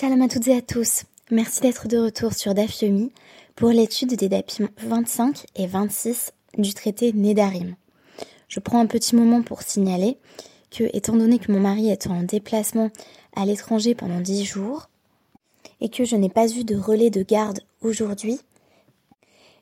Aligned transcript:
Shalom 0.00 0.22
à 0.22 0.28
toutes 0.28 0.46
et 0.46 0.54
à 0.54 0.62
tous. 0.62 1.02
Merci 1.32 1.60
d'être 1.60 1.88
de 1.88 1.98
retour 1.98 2.32
sur 2.32 2.54
Dafyomi 2.54 3.10
pour 3.56 3.70
l'étude 3.70 4.14
des 4.14 4.28
dapim 4.28 4.68
25 4.80 5.46
et 5.56 5.66
26 5.66 6.32
du 6.56 6.72
traité 6.72 7.12
Nedarim. 7.12 7.74
Je 8.46 8.60
prends 8.60 8.78
un 8.78 8.86
petit 8.86 9.16
moment 9.16 9.42
pour 9.42 9.62
signaler 9.62 10.16
que, 10.70 10.84
étant 10.92 11.16
donné 11.16 11.40
que 11.40 11.50
mon 11.50 11.58
mari 11.58 11.90
est 11.90 12.06
en 12.06 12.22
déplacement 12.22 12.90
à 13.34 13.44
l'étranger 13.44 13.96
pendant 13.96 14.20
10 14.20 14.44
jours 14.44 14.88
et 15.80 15.88
que 15.88 16.04
je 16.04 16.14
n'ai 16.14 16.30
pas 16.30 16.46
eu 16.46 16.62
de 16.62 16.76
relais 16.76 17.10
de 17.10 17.24
garde 17.24 17.58
aujourd'hui, 17.80 18.38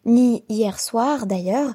ni 0.04 0.44
hier 0.50 0.78
soir 0.78 1.24
d'ailleurs, 1.24 1.72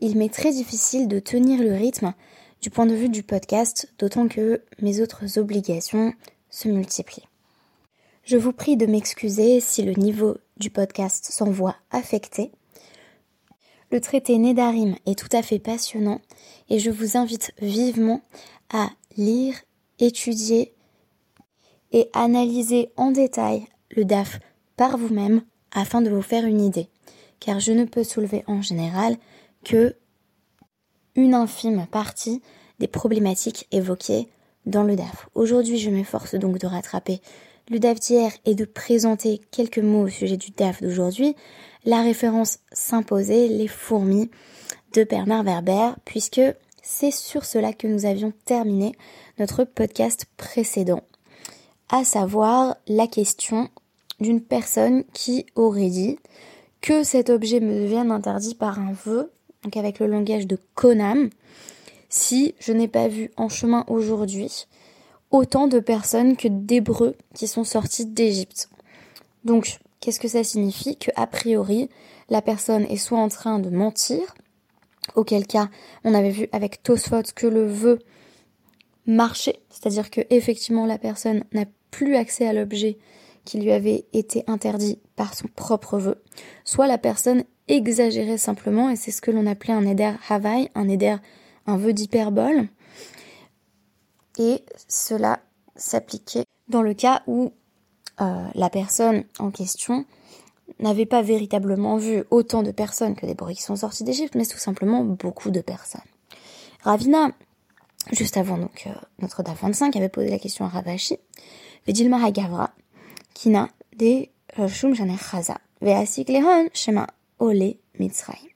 il 0.00 0.18
m'est 0.18 0.34
très 0.34 0.50
difficile 0.50 1.06
de 1.06 1.20
tenir 1.20 1.62
le 1.62 1.74
rythme 1.74 2.12
du 2.60 2.70
point 2.70 2.86
de 2.86 2.94
vue 2.94 3.08
du 3.08 3.22
podcast, 3.22 3.88
d'autant 4.00 4.26
que 4.26 4.62
mes 4.82 5.00
autres 5.00 5.38
obligations 5.38 6.12
se 6.50 6.66
multiplient. 6.66 7.29
Je 8.22 8.36
vous 8.36 8.52
prie 8.52 8.76
de 8.76 8.86
m'excuser 8.86 9.60
si 9.60 9.82
le 9.82 9.92
niveau 9.92 10.36
du 10.56 10.70
podcast 10.70 11.24
s'envoie 11.30 11.76
affecté. 11.90 12.52
Le 13.90 14.00
traité 14.00 14.38
Nedarim 14.38 14.94
est 15.06 15.18
tout 15.18 15.34
à 15.34 15.42
fait 15.42 15.58
passionnant 15.58 16.20
et 16.68 16.78
je 16.78 16.90
vous 16.90 17.16
invite 17.16 17.52
vivement 17.60 18.22
à 18.72 18.90
lire, 19.16 19.54
étudier 19.98 20.74
et 21.92 22.08
analyser 22.12 22.92
en 22.96 23.10
détail 23.10 23.66
le 23.90 24.04
DAF 24.04 24.38
par 24.76 24.96
vous-même 24.96 25.42
afin 25.72 26.02
de 26.02 26.10
vous 26.10 26.22
faire 26.22 26.44
une 26.44 26.60
idée, 26.60 26.88
car 27.40 27.58
je 27.58 27.72
ne 27.72 27.84
peux 27.84 28.04
soulever 28.04 28.44
en 28.46 28.62
général 28.62 29.16
que 29.64 29.96
une 31.16 31.34
infime 31.34 31.86
partie 31.90 32.42
des 32.78 32.86
problématiques 32.86 33.66
évoquées 33.72 34.28
dans 34.66 34.84
le 34.84 34.94
DAF. 34.94 35.28
Aujourd'hui, 35.34 35.78
je 35.78 35.90
m'efforce 35.90 36.36
donc 36.36 36.58
de 36.58 36.66
rattraper 36.66 37.20
le 37.70 37.78
DAF 37.78 38.00
d'hier 38.00 38.32
et 38.44 38.54
de 38.54 38.64
présenter 38.64 39.40
quelques 39.52 39.78
mots 39.78 40.02
au 40.02 40.08
sujet 40.08 40.36
du 40.36 40.50
DAF 40.50 40.82
d'aujourd'hui. 40.82 41.36
La 41.84 42.02
référence 42.02 42.58
s'imposait, 42.72 43.46
les 43.46 43.68
fourmis 43.68 44.28
de 44.92 45.04
Bernard 45.04 45.44
Werber, 45.44 45.92
puisque 46.04 46.40
c'est 46.82 47.12
sur 47.12 47.44
cela 47.44 47.72
que 47.72 47.86
nous 47.86 48.06
avions 48.06 48.32
terminé 48.44 48.92
notre 49.38 49.64
podcast 49.64 50.26
précédent, 50.36 51.02
à 51.88 52.04
savoir 52.04 52.76
la 52.88 53.06
question 53.06 53.68
d'une 54.18 54.40
personne 54.40 55.04
qui 55.12 55.46
aurait 55.54 55.90
dit 55.90 56.18
que 56.80 57.04
cet 57.04 57.30
objet 57.30 57.60
me 57.60 57.82
devienne 57.82 58.10
interdit 58.10 58.56
par 58.56 58.80
un 58.80 58.92
vœu, 58.92 59.30
donc 59.62 59.76
avec 59.76 60.00
le 60.00 60.06
langage 60.06 60.46
de 60.46 60.58
Konam, 60.74 61.30
si 62.08 62.54
je 62.58 62.72
n'ai 62.72 62.88
pas 62.88 63.06
vu 63.06 63.30
en 63.36 63.48
chemin 63.48 63.84
aujourd'hui 63.86 64.66
autant 65.30 65.68
de 65.68 65.78
personnes 65.78 66.36
que 66.36 66.48
d'Hébreux 66.48 67.16
qui 67.34 67.46
sont 67.46 67.64
sortis 67.64 68.06
d'Égypte. 68.06 68.68
Donc, 69.44 69.78
qu'est-ce 70.00 70.20
que 70.20 70.28
ça 70.28 70.44
signifie 70.44 70.96
Que 70.96 71.10
a 71.16 71.26
priori, 71.26 71.88
la 72.28 72.42
personne 72.42 72.84
est 72.84 72.96
soit 72.96 73.18
en 73.18 73.28
train 73.28 73.58
de 73.58 73.70
mentir, 73.70 74.34
auquel 75.14 75.46
cas 75.46 75.68
on 76.04 76.14
avait 76.14 76.30
vu 76.30 76.48
avec 76.52 76.82
Tosfot 76.82 77.22
que 77.34 77.46
le 77.46 77.66
vœu 77.66 77.98
marchait, 79.06 79.60
c'est-à-dire 79.70 80.10
que 80.10 80.20
effectivement 80.30 80.86
la 80.86 80.98
personne 80.98 81.44
n'a 81.52 81.64
plus 81.90 82.16
accès 82.16 82.46
à 82.46 82.52
l'objet 82.52 82.98
qui 83.44 83.58
lui 83.58 83.72
avait 83.72 84.04
été 84.12 84.44
interdit 84.46 84.98
par 85.16 85.34
son 85.34 85.48
propre 85.48 85.98
vœu, 85.98 86.22
soit 86.64 86.86
la 86.86 86.98
personne 86.98 87.44
exagérait 87.68 88.38
simplement, 88.38 88.90
et 88.90 88.96
c'est 88.96 89.10
ce 89.10 89.22
que 89.22 89.30
l'on 89.30 89.46
appelait 89.46 89.72
un 89.72 89.86
éder 89.86 90.12
Havaï, 90.28 90.70
un 90.74 90.88
éder, 90.88 91.16
un 91.66 91.76
vœu 91.76 91.92
d'hyperbole, 91.92 92.68
et 94.38 94.64
cela 94.88 95.40
s'appliquait 95.76 96.44
dans 96.68 96.82
le 96.82 96.94
cas 96.94 97.22
où 97.26 97.52
euh, 98.20 98.46
la 98.54 98.70
personne 98.70 99.24
en 99.38 99.50
question 99.50 100.04
n'avait 100.78 101.06
pas 101.06 101.22
véritablement 101.22 101.96
vu 101.96 102.24
autant 102.30 102.62
de 102.62 102.70
personnes 102.70 103.14
que 103.14 103.26
des 103.26 103.34
bruits 103.34 103.56
qui 103.56 103.62
sont 103.62 103.76
sortis 103.76 104.04
d'Égypte, 104.04 104.34
mais 104.34 104.46
tout 104.46 104.58
simplement 104.58 105.04
beaucoup 105.04 105.50
de 105.50 105.60
personnes. 105.60 106.00
Ravina, 106.82 107.30
juste 108.12 108.36
avant 108.36 108.56
donc 108.56 108.84
euh, 108.86 108.92
notre 109.20 109.42
DAF 109.42 109.62
25, 109.62 109.96
avait 109.96 110.08
posé 110.08 110.28
la 110.28 110.38
question 110.38 110.64
à 110.64 110.68
Ravashi, 110.68 111.18
Vedilma 111.86 112.24
Hagavra, 112.24 112.70
Kina 113.34 113.68
de 113.96 114.26
euh, 114.58 114.68
Shum 114.68 114.94
Chaza, 114.94 115.58
Veasik 115.80 116.28
Lehon 116.28 116.68
Shema 116.72 117.06
Ole 117.38 117.74
Mitzrayim. 117.98 118.48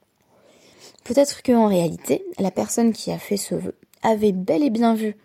Peut-être 1.05 1.43
qu'en 1.43 1.69
réalité, 1.69 2.25
la 2.39 2.51
personne 2.51 2.93
qui 2.93 3.13
a 3.13 3.19
fait 3.19 3.37
ce 3.37 3.55
vœu 3.55 3.75
avait 4.03 4.33
bel 4.33 4.63
et 4.63 4.71
bien 4.71 4.95
vu 4.95 5.17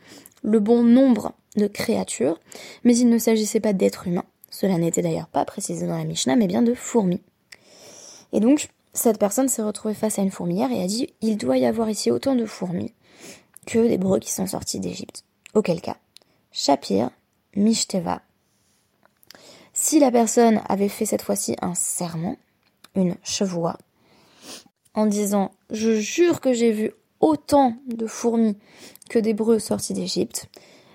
le 0.44 0.60
bon 0.60 0.84
nombre 0.84 1.34
de 1.56 1.68
créatures, 1.68 2.40
mais 2.84 2.98
il 2.98 3.10
ne 3.10 3.18
s'agissait 3.18 3.60
pas 3.60 3.74
d'êtres 3.74 4.08
humains. 4.08 4.26
Cela 4.50 4.78
n'était 4.78 5.02
d'ailleurs 5.02 5.28
pas 5.28 5.46
précisé 5.46 5.88
dans 5.88 5.98
la 5.98 6.04
Mishnah, 6.04 6.36
mais 6.36 6.48
bien 6.48 6.62
de 6.62 6.74
fourmis. 6.74 7.22
Et 8.34 8.40
donc, 8.40 8.70
cette 8.94 9.20
personne 9.20 9.50
s'est 9.50 9.62
retrouvée 9.64 9.94
face 9.94 10.20
à 10.20 10.22
une 10.22 10.32
fourmilière 10.32 10.72
et 10.72 10.84
a 10.84 10.88
dit 10.88 11.10
il 11.22 11.38
doit 11.38 11.58
y 11.58 11.66
avoir 11.66 11.90
ici 11.90 12.12
autant 12.12 12.36
de 12.36 12.46
fourmis 12.46 12.94
que 13.66 13.88
des 13.88 13.98
breux 13.98 14.20
qui 14.20 14.32
sont 14.32 14.48
sortis 14.48 14.80
d'Égypte. 14.80 15.24
Auquel 15.54 15.82
cas, 15.82 15.98
Shapir, 16.52 17.10
Mishteva. 17.56 18.22
Si 19.74 20.00
la 20.00 20.12
personne 20.12 20.62
avait 20.68 20.90
fait 20.90 21.06
cette 21.06 21.22
fois-ci 21.22 21.56
un 21.62 21.76
serment, 21.76 22.38
une 22.96 23.16
chevoie, 23.24 23.78
en 24.94 25.06
disant 25.06 25.52
je 25.70 26.00
jure 26.00 26.42
que 26.42 26.54
j'ai 26.54 26.72
vu 26.72 26.92
autant 27.20 27.76
de 27.88 28.08
fourmis 28.08 28.58
que 29.10 29.20
d'Hébreux 29.20 29.60
sortis 29.60 29.94
d'Égypte, 29.94 30.50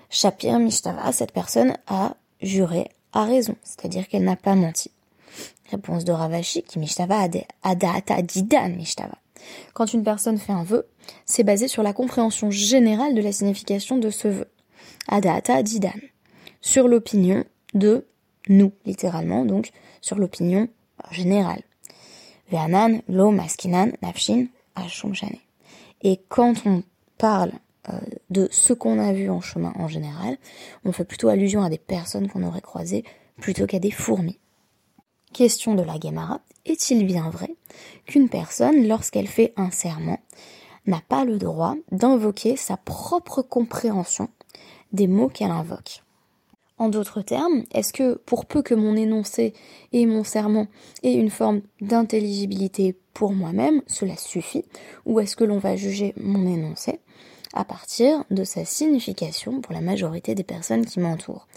Shapir 0.09 0.59
Mishtava, 0.59 1.11
cette 1.11 1.31
personne 1.31 1.75
a 1.87 2.15
juré 2.41 2.89
à 3.13 3.25
raison, 3.25 3.55
c'est-à-dire 3.63 4.07
qu'elle 4.07 4.23
n'a 4.23 4.35
pas 4.35 4.55
menti. 4.55 4.91
Réponse 5.71 6.05
de 6.05 6.11
Ravashi 6.11 6.63
qui 6.63 6.79
Mishtava 6.79 7.27
Adata 7.63 8.21
Didan 8.21 8.69
Mishtava. 8.69 9.17
Quand 9.73 9.93
une 9.93 10.03
personne 10.03 10.37
fait 10.37 10.53
un 10.53 10.63
vœu, 10.63 10.87
c'est 11.25 11.43
basé 11.43 11.67
sur 11.67 11.83
la 11.83 11.93
compréhension 11.93 12.51
générale 12.51 13.15
de 13.15 13.21
la 13.21 13.31
signification 13.31 13.97
de 13.97 14.09
ce 14.09 14.27
vœu. 14.27 14.47
Adata 15.07 15.63
Didan. 15.63 15.99
Sur 16.61 16.87
l'opinion 16.87 17.43
de 17.73 18.07
nous, 18.47 18.71
littéralement, 18.85 19.45
donc 19.45 19.71
sur 20.01 20.17
l'opinion 20.17 20.67
générale. 21.11 21.61
Ve'anan 22.51 23.01
lo 23.07 23.31
maskinan 23.31 23.91
nafshin 24.01 24.47
ashum 24.75 25.13
et 26.05 26.21
quand 26.29 26.67
on 26.67 26.83
parle 27.17 27.51
euh, 27.89 27.99
de 28.29 28.47
ce 28.51 28.73
qu'on 28.73 28.99
a 28.99 29.11
vu 29.11 29.31
en 29.31 29.41
chemin 29.41 29.73
en 29.75 29.87
général, 29.87 30.37
on 30.83 30.91
fait 30.91 31.03
plutôt 31.03 31.29
allusion 31.29 31.63
à 31.63 31.69
des 31.69 31.79
personnes 31.79 32.29
qu'on 32.29 32.43
aurait 32.43 32.61
croisées 32.61 33.03
plutôt 33.41 33.65
qu'à 33.65 33.79
des 33.79 33.89
fourmis. 33.89 34.37
Question 35.33 35.73
de 35.73 35.81
la 35.81 35.99
Gemara, 35.99 36.41
est-il 36.63 37.07
bien 37.07 37.31
vrai 37.31 37.55
qu'une 38.05 38.29
personne, 38.29 38.87
lorsqu'elle 38.87 39.27
fait 39.27 39.51
un 39.57 39.71
serment, 39.71 40.19
n'a 40.85 41.01
pas 41.09 41.25
le 41.25 41.39
droit 41.39 41.75
d'invoquer 41.91 42.55
sa 42.55 42.77
propre 42.77 43.41
compréhension 43.41 44.29
des 44.91 45.07
mots 45.07 45.29
qu'elle 45.29 45.49
invoque? 45.49 46.03
En 46.77 46.89
d'autres 46.89 47.21
termes, 47.21 47.63
est-ce 47.73 47.93
que 47.93 48.15
pour 48.15 48.45
peu 48.45 48.61
que 48.61 48.75
mon 48.75 48.95
énoncé 48.95 49.53
et 49.93 50.05
mon 50.05 50.23
serment 50.23 50.67
aient 51.03 51.13
une 51.13 51.29
forme 51.29 51.61
d'intelligibilité 51.81 52.97
pour 53.13 53.31
moi-même, 53.31 53.81
cela 53.87 54.17
suffit 54.17 54.65
Ou 55.05 55.19
est-ce 55.19 55.35
que 55.35 55.45
l'on 55.45 55.57
va 55.57 55.75
juger 55.75 56.13
mon 56.17 56.45
énoncé 56.45 56.99
à 57.53 57.63
partir 57.63 58.25
de 58.29 58.43
sa 58.43 58.65
signification 58.65 59.61
pour 59.61 59.73
la 59.73 59.79
majorité 59.79 60.35
des 60.35 60.43
personnes 60.43 60.85
qui 60.85 60.99
m'entourent? 60.99 61.47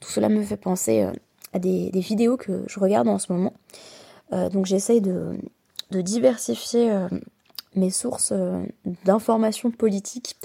Tout 0.00 0.10
cela 0.10 0.28
me 0.28 0.42
fait 0.42 0.58
penser 0.58 1.02
euh, 1.02 1.12
à 1.54 1.58
des, 1.58 1.90
vidéos 1.94 2.36
que 2.36 2.64
je 2.66 2.78
regarde 2.78 3.08
en 3.08 3.18
ce 3.18 3.32
moment. 3.32 3.54
Euh, 4.32 4.50
donc 4.50 4.66
j'essaye 4.66 5.00
de, 5.00 5.38
diversifier 5.90 6.90
euh, 6.90 7.08
mes 7.74 7.90
sources 7.90 8.34
d'informations 9.04 9.70
politiques 9.70 10.36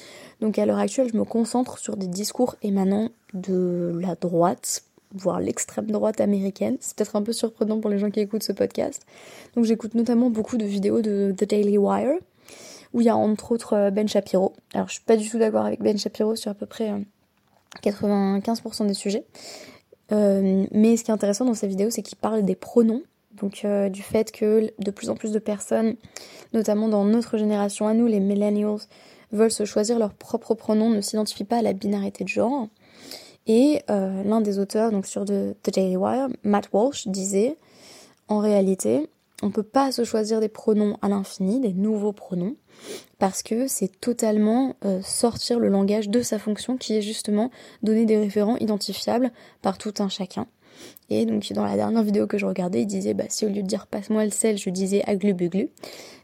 donc 0.41 0.57
à 0.57 0.65
l'heure 0.65 0.79
actuelle, 0.79 1.07
je 1.11 1.17
me 1.17 1.23
concentre 1.23 1.77
sur 1.77 1.95
des 1.95 2.07
discours 2.07 2.55
émanant 2.63 3.09
de 3.33 3.97
la 4.01 4.15
droite, 4.15 4.83
voire 5.13 5.39
l'extrême 5.39 5.87
droite 5.91 6.21
américaine. 6.21 6.77
C'est 6.79 6.95
peut-être 6.95 7.15
un 7.15 7.21
peu 7.21 7.33
surprenant 7.33 7.79
pour 7.79 7.89
les 7.89 7.99
gens 7.99 8.09
qui 8.09 8.19
écoutent 8.19 8.43
ce 8.43 8.53
podcast. 8.53 9.05
Donc 9.55 9.65
j'écoute 9.65 9.95
notamment 9.95 10.29
beaucoup 10.29 10.57
de 10.57 10.65
vidéos 10.65 11.01
de 11.01 11.33
The 11.37 11.45
Daily 11.45 11.77
Wire, 11.77 12.15
où 12.93 13.01
il 13.01 13.05
y 13.05 13.09
a 13.09 13.15
entre 13.15 13.51
autres 13.51 13.73
euh, 13.73 13.91
Ben 13.91 14.07
Shapiro. 14.07 14.53
Alors 14.73 14.87
je 14.87 14.93
suis 14.93 15.03
pas 15.03 15.17
du 15.17 15.29
tout 15.29 15.37
d'accord 15.37 15.65
avec 15.65 15.81
Ben 15.81 15.97
Shapiro 15.97 16.35
sur 16.35 16.51
à 16.51 16.53
peu 16.53 16.65
près 16.65 16.91
95% 17.83 18.83
euh, 18.83 18.87
des 18.87 18.93
sujets. 18.93 19.25
Euh, 20.11 20.65
mais 20.71 20.97
ce 20.97 21.03
qui 21.03 21.11
est 21.11 21.13
intéressant 21.13 21.45
dans 21.45 21.53
ces 21.53 21.67
vidéos, 21.67 21.89
c'est 21.89 22.01
qu'il 22.01 22.17
parle 22.17 22.43
des 22.43 22.55
pronoms. 22.55 23.03
Donc 23.33 23.65
du 23.91 24.03
fait 24.03 24.31
que 24.31 24.71
de 24.77 24.91
plus 24.91 25.09
en 25.09 25.15
plus 25.15 25.31
de 25.31 25.39
personnes, 25.39 25.95
notamment 26.53 26.89
dans 26.89 27.05
notre 27.05 27.37
génération 27.37 27.87
à 27.87 27.93
nous, 27.93 28.05
les 28.05 28.19
millennials, 28.19 28.81
veulent 29.31 29.51
se 29.51 29.63
choisir 29.65 29.97
leur 29.97 30.13
propre 30.13 30.53
pronom, 30.53 30.89
ne 30.89 30.99
s'identifient 31.01 31.45
pas 31.45 31.57
à 31.57 31.61
la 31.61 31.73
binarité 31.73 32.25
de 32.25 32.29
genre. 32.29 32.67
Et 33.53 33.81
euh, 33.89 34.23
l'un 34.23 34.39
des 34.39 34.59
auteurs, 34.59 34.93
donc 34.93 35.05
sur 35.05 35.25
The, 35.25 35.57
Daily 35.73 35.97
Wire, 35.97 36.29
Matt 36.43 36.69
Walsh, 36.71 37.09
disait 37.09 37.57
en 38.29 38.39
réalité, 38.39 39.09
on 39.43 39.47
ne 39.47 39.51
peut 39.51 39.61
pas 39.61 39.91
se 39.91 40.05
choisir 40.05 40.39
des 40.39 40.47
pronoms 40.47 40.97
à 41.01 41.09
l'infini, 41.09 41.59
des 41.59 41.73
nouveaux 41.73 42.13
pronoms, 42.13 42.55
parce 43.19 43.43
que 43.43 43.67
c'est 43.67 43.99
totalement 43.99 44.77
euh, 44.85 45.01
sortir 45.03 45.59
le 45.59 45.67
langage 45.67 46.07
de 46.07 46.21
sa 46.21 46.39
fonction 46.39 46.77
qui 46.77 46.95
est 46.95 47.01
justement 47.01 47.51
donner 47.83 48.05
des 48.05 48.17
référents 48.17 48.55
identifiables 48.55 49.31
par 49.61 49.77
tout 49.77 49.95
un 49.99 50.07
chacun. 50.07 50.47
Et 51.09 51.25
donc 51.25 51.51
dans 51.51 51.65
la 51.65 51.75
dernière 51.75 52.03
vidéo 52.03 52.27
que 52.27 52.37
je 52.37 52.45
regardais, 52.45 52.83
il 52.83 52.87
disait 52.87 53.13
bah 53.13 53.25
si 53.27 53.45
au 53.45 53.49
lieu 53.49 53.63
de 53.63 53.67
dire 53.67 53.85
passe-moi 53.85 54.23
le 54.23 54.31
sel, 54.31 54.57
je 54.57 54.69
disais 54.69 55.03
aglubuglu, 55.05 55.71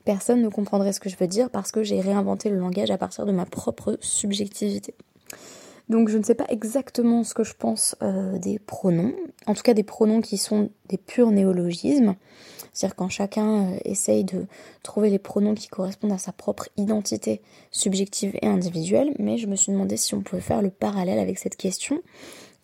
personne 0.05 0.41
ne 0.41 0.47
comprendrait 0.47 0.93
ce 0.93 1.01
que 1.01 1.09
je 1.09 1.17
veux 1.17 1.27
dire 1.27 1.49
parce 1.49 1.73
que 1.73 1.83
j'ai 1.83 1.99
réinventé 1.99 2.49
le 2.49 2.57
langage 2.57 2.89
à 2.89 2.97
partir 2.97 3.25
de 3.25 3.33
ma 3.33 3.45
propre 3.45 3.97
subjectivité. 3.99 4.95
Donc 5.89 6.09
je 6.09 6.17
ne 6.17 6.23
sais 6.23 6.35
pas 6.35 6.45
exactement 6.49 7.23
ce 7.23 7.33
que 7.33 7.43
je 7.43 7.53
pense 7.57 7.95
euh, 8.01 8.37
des 8.39 8.59
pronoms, 8.59 9.13
en 9.45 9.53
tout 9.53 9.63
cas 9.63 9.73
des 9.73 9.83
pronoms 9.83 10.21
qui 10.21 10.37
sont 10.37 10.69
des 10.89 10.97
purs 10.97 11.31
néologismes, 11.31 12.15
c'est-à-dire 12.73 12.95
quand 12.95 13.09
chacun 13.09 13.71
euh, 13.71 13.77
essaye 13.85 14.25
de 14.25 14.47
trouver 14.83 15.09
les 15.09 15.19
pronoms 15.19 15.55
qui 15.55 15.69
correspondent 15.69 16.11
à 16.11 16.17
sa 16.17 16.33
propre 16.33 16.67
identité 16.75 17.41
subjective 17.71 18.37
et 18.41 18.47
individuelle, 18.47 19.15
mais 19.17 19.37
je 19.37 19.47
me 19.47 19.55
suis 19.55 19.71
demandé 19.71 19.95
si 19.95 20.13
on 20.13 20.21
pouvait 20.21 20.41
faire 20.41 20.61
le 20.61 20.71
parallèle 20.71 21.19
avec 21.19 21.39
cette 21.39 21.55
question. 21.55 22.01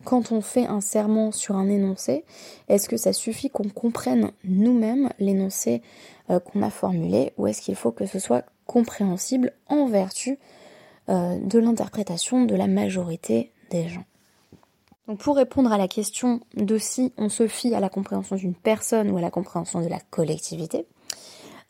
Quand 0.04 0.30
on 0.30 0.42
fait 0.42 0.66
un 0.66 0.82
serment 0.82 1.32
sur 1.32 1.56
un 1.56 1.68
énoncé, 1.70 2.24
est-ce 2.68 2.90
que 2.90 2.98
ça 2.98 3.14
suffit 3.14 3.48
qu'on 3.48 3.70
comprenne 3.70 4.32
nous-mêmes 4.44 5.08
l'énoncé 5.18 5.80
euh, 6.28 6.40
qu'on 6.40 6.60
a 6.60 6.70
formulé 6.70 7.32
ou 7.38 7.46
est-ce 7.46 7.62
qu'il 7.62 7.74
faut 7.74 7.90
que 7.90 8.04
ce 8.04 8.18
soit 8.18 8.44
compréhensible 8.66 9.52
en 9.68 9.86
vertu 9.86 10.38
euh, 11.08 11.38
de 11.38 11.58
l'interprétation 11.58 12.44
de 12.44 12.54
la 12.54 12.66
majorité 12.66 13.52
des 13.70 13.88
gens. 13.88 14.04
Donc 15.06 15.18
pour 15.18 15.36
répondre 15.36 15.70
à 15.72 15.76
la 15.76 15.88
question 15.88 16.40
de 16.54 16.78
si 16.78 17.12
on 17.18 17.28
se 17.28 17.46
fie 17.46 17.74
à 17.74 17.80
la 17.80 17.90
compréhension 17.90 18.36
d'une 18.36 18.54
personne 18.54 19.10
ou 19.10 19.18
à 19.18 19.20
la 19.20 19.30
compréhension 19.30 19.82
de 19.82 19.88
la 19.88 20.00
collectivité, 20.10 20.86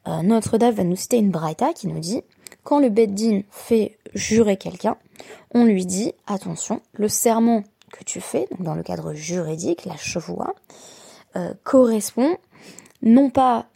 euh, 0.07 0.23
notre 0.23 0.59
Dave 0.59 0.77
va 0.77 0.85
nous 0.85 0.97
citer 0.97 1.17
une 1.17 1.31
braïta 1.31 1.73
qui 1.73 1.89
nous 1.89 1.99
dit 1.99 2.23
quand 2.63 2.79
le 2.79 2.91
Beddin 2.91 3.43
fait 3.51 3.99
jurer 4.15 4.57
quelqu'un, 4.57 4.97
on 5.53 5.65
lui 5.65 5.85
dit 5.85 6.13
attention, 6.27 6.81
le 6.93 7.09
serment 7.09 7.63
que 7.93 8.05
tu 8.05 8.21
fais, 8.21 8.47
donc 8.51 8.63
dans 8.63 8.75
le 8.75 8.83
cadre 8.83 9.15
juridique, 9.15 9.85
la 9.85 9.97
chevoie, 9.97 10.55
euh, 11.37 11.55
correspond 11.63 12.37
non 13.03 13.31
pas 13.31 13.67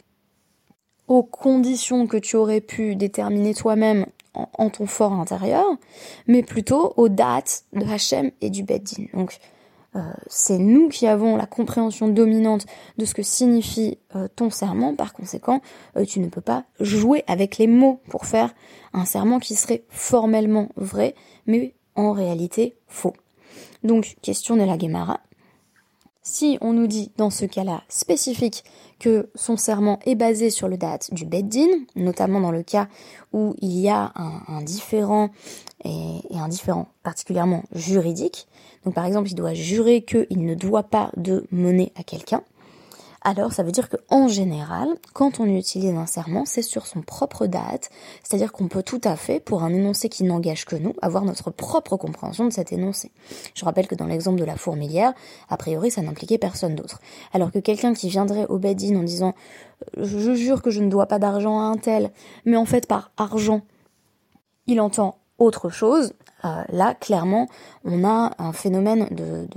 aux 1.07 1.23
conditions 1.23 2.07
que 2.07 2.17
tu 2.17 2.35
aurais 2.35 2.61
pu 2.61 2.95
déterminer 2.95 3.53
toi-même 3.53 4.05
en, 4.33 4.69
ton 4.69 4.85
fort 4.85 5.13
intérieur, 5.13 5.65
mais 6.27 6.43
plutôt 6.43 6.93
aux 6.97 7.09
dates 7.09 7.63
de 7.73 7.85
Hachem 7.85 8.31
et 8.41 8.49
du 8.49 8.63
Beddin. 8.63 9.05
Donc, 9.13 9.39
euh, 9.95 10.01
c'est 10.27 10.59
nous 10.59 10.89
qui 10.89 11.07
avons 11.07 11.35
la 11.35 11.47
compréhension 11.47 12.07
dominante 12.07 12.65
de 12.97 13.05
ce 13.05 13.15
que 13.15 13.23
signifie 13.23 13.97
euh, 14.15 14.27
ton 14.35 14.49
serment. 14.49 14.95
Par 14.95 15.13
conséquent, 15.13 15.61
euh, 15.97 16.05
tu 16.05 16.19
ne 16.19 16.27
peux 16.27 16.41
pas 16.41 16.65
jouer 16.79 17.23
avec 17.27 17.57
les 17.57 17.67
mots 17.67 18.01
pour 18.09 18.25
faire 18.25 18.53
un 18.93 19.05
serment 19.05 19.39
qui 19.39 19.55
serait 19.55 19.83
formellement 19.89 20.69
vrai, 20.75 21.15
mais 21.47 21.73
en 21.95 22.11
réalité 22.11 22.75
faux. 22.87 23.15
Donc, 23.83 24.15
question 24.21 24.55
de 24.55 24.63
la 24.63 24.77
Gemara. 24.77 25.21
Si 26.31 26.59
on 26.61 26.73
nous 26.73 26.85
dit 26.85 27.11
dans 27.17 27.31
ce 27.31 27.45
cas-là 27.45 27.81
spécifique 27.89 28.63
que 28.99 29.31
son 29.33 29.57
serment 29.57 29.97
est 30.05 30.13
basé 30.13 30.51
sur 30.51 30.67
le 30.67 30.77
date 30.77 31.11
du 31.11 31.25
Beddin, 31.25 31.67
notamment 31.95 32.39
dans 32.39 32.51
le 32.51 32.61
cas 32.61 32.87
où 33.33 33.55
il 33.61 33.75
y 33.79 33.89
a 33.89 34.13
un, 34.15 34.61
différent 34.61 35.31
et, 35.83 36.19
et, 36.29 36.37
un 36.37 36.47
différent 36.47 36.89
particulièrement 37.01 37.63
juridique, 37.73 38.47
donc 38.85 38.93
par 38.93 39.05
exemple 39.05 39.27
il 39.31 39.33
doit 39.33 39.55
jurer 39.55 40.03
qu'il 40.03 40.45
ne 40.45 40.53
doit 40.53 40.83
pas 40.83 41.09
de 41.17 41.47
monnaie 41.49 41.91
à 41.95 42.03
quelqu'un, 42.03 42.43
alors 43.21 43.51
ça 43.51 43.63
veut 43.63 43.71
dire 43.71 43.89
qu'en 43.89 44.27
général, 44.27 44.87
quand 45.13 45.39
on 45.39 45.45
utilise 45.45 45.93
un 45.93 46.05
serment, 46.05 46.45
c'est 46.45 46.61
sur 46.61 46.85
son 46.85 47.01
propre 47.01 47.47
date, 47.47 47.89
c'est-à-dire 48.23 48.51
qu'on 48.51 48.67
peut 48.67 48.83
tout 48.83 49.01
à 49.03 49.15
fait, 49.15 49.39
pour 49.39 49.63
un 49.63 49.73
énoncé 49.73 50.07
qui 50.09 50.23
n'engage 50.23 50.65
que 50.65 50.75
nous, 50.75 50.93
avoir 51.01 51.25
notre 51.25 51.51
propre 51.51 51.97
compréhension 51.97 52.45
de 52.45 52.51
cet 52.51 52.71
énoncé. 52.71 53.11
Je 53.55 53.65
rappelle 53.65 53.87
que 53.87 53.95
dans 53.95 54.05
l'exemple 54.05 54.39
de 54.39 54.45
la 54.45 54.55
fourmilière, 54.55 55.13
a 55.49 55.57
priori 55.57 55.91
ça 55.91 56.01
n'impliquait 56.01 56.37
personne 56.37 56.75
d'autre. 56.75 56.99
Alors 57.33 57.51
que 57.51 57.59
quelqu'un 57.59 57.93
qui 57.93 58.09
viendrait 58.09 58.47
au 58.47 58.57
Bedin 58.57 58.95
en 58.95 59.03
disant 59.03 59.33
je 59.97 60.33
jure 60.33 60.61
que 60.61 60.71
je 60.71 60.81
ne 60.81 60.89
dois 60.89 61.07
pas 61.07 61.19
d'argent 61.19 61.59
à 61.59 61.63
un 61.63 61.77
tel, 61.77 62.11
mais 62.45 62.57
en 62.57 62.65
fait 62.65 62.87
par 62.87 63.11
argent, 63.17 63.61
il 64.67 64.79
entend 64.79 65.17
autre 65.39 65.69
chose, 65.69 66.13
euh, 66.45 66.63
là, 66.69 66.93
clairement, 66.93 67.47
on 67.85 68.03
a 68.03 68.31
un 68.37 68.53
phénomène 68.53 69.07
de, 69.11 69.47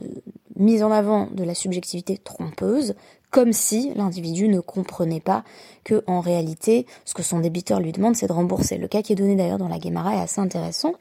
mise 0.56 0.82
en 0.82 0.90
avant 0.90 1.26
de 1.30 1.44
la 1.44 1.54
subjectivité 1.54 2.18
trompeuse, 2.18 2.94
comme 3.32 3.54
si 3.54 3.92
l'individu 3.96 4.46
ne 4.46 4.60
comprenait 4.60 5.18
pas 5.18 5.42
que, 5.84 6.04
en 6.06 6.20
réalité, 6.20 6.86
ce 7.06 7.14
que 7.14 7.22
son 7.22 7.40
débiteur 7.40 7.80
lui 7.80 7.90
demande, 7.90 8.14
c'est 8.14 8.28
de 8.28 8.32
rembourser. 8.32 8.76
Le 8.76 8.86
cas 8.86 9.00
qui 9.02 9.14
est 9.14 9.16
donné 9.16 9.34
d'ailleurs 9.34 9.58
dans 9.58 9.68
la 9.68 9.78
Guémara 9.78 10.14
est 10.14 10.20
assez 10.20 10.40
intéressant. 10.40 10.92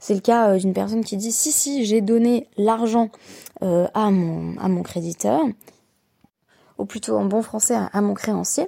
C'est 0.00 0.14
le 0.14 0.20
cas 0.20 0.50
euh, 0.50 0.58
d'une 0.58 0.74
personne 0.74 1.04
qui 1.04 1.16
dit 1.16 1.32
si 1.32 1.52
si 1.52 1.86
j'ai 1.86 2.00
donné 2.00 2.48
l'argent 2.58 3.08
euh, 3.62 3.86
à 3.94 4.10
mon 4.10 4.58
à 4.58 4.68
mon 4.68 4.82
créditeur, 4.82 5.40
ou 6.76 6.84
plutôt 6.84 7.16
en 7.16 7.24
bon 7.24 7.40
français 7.40 7.76
à, 7.92 8.00
mon 8.00 8.14
créancier, 8.14 8.66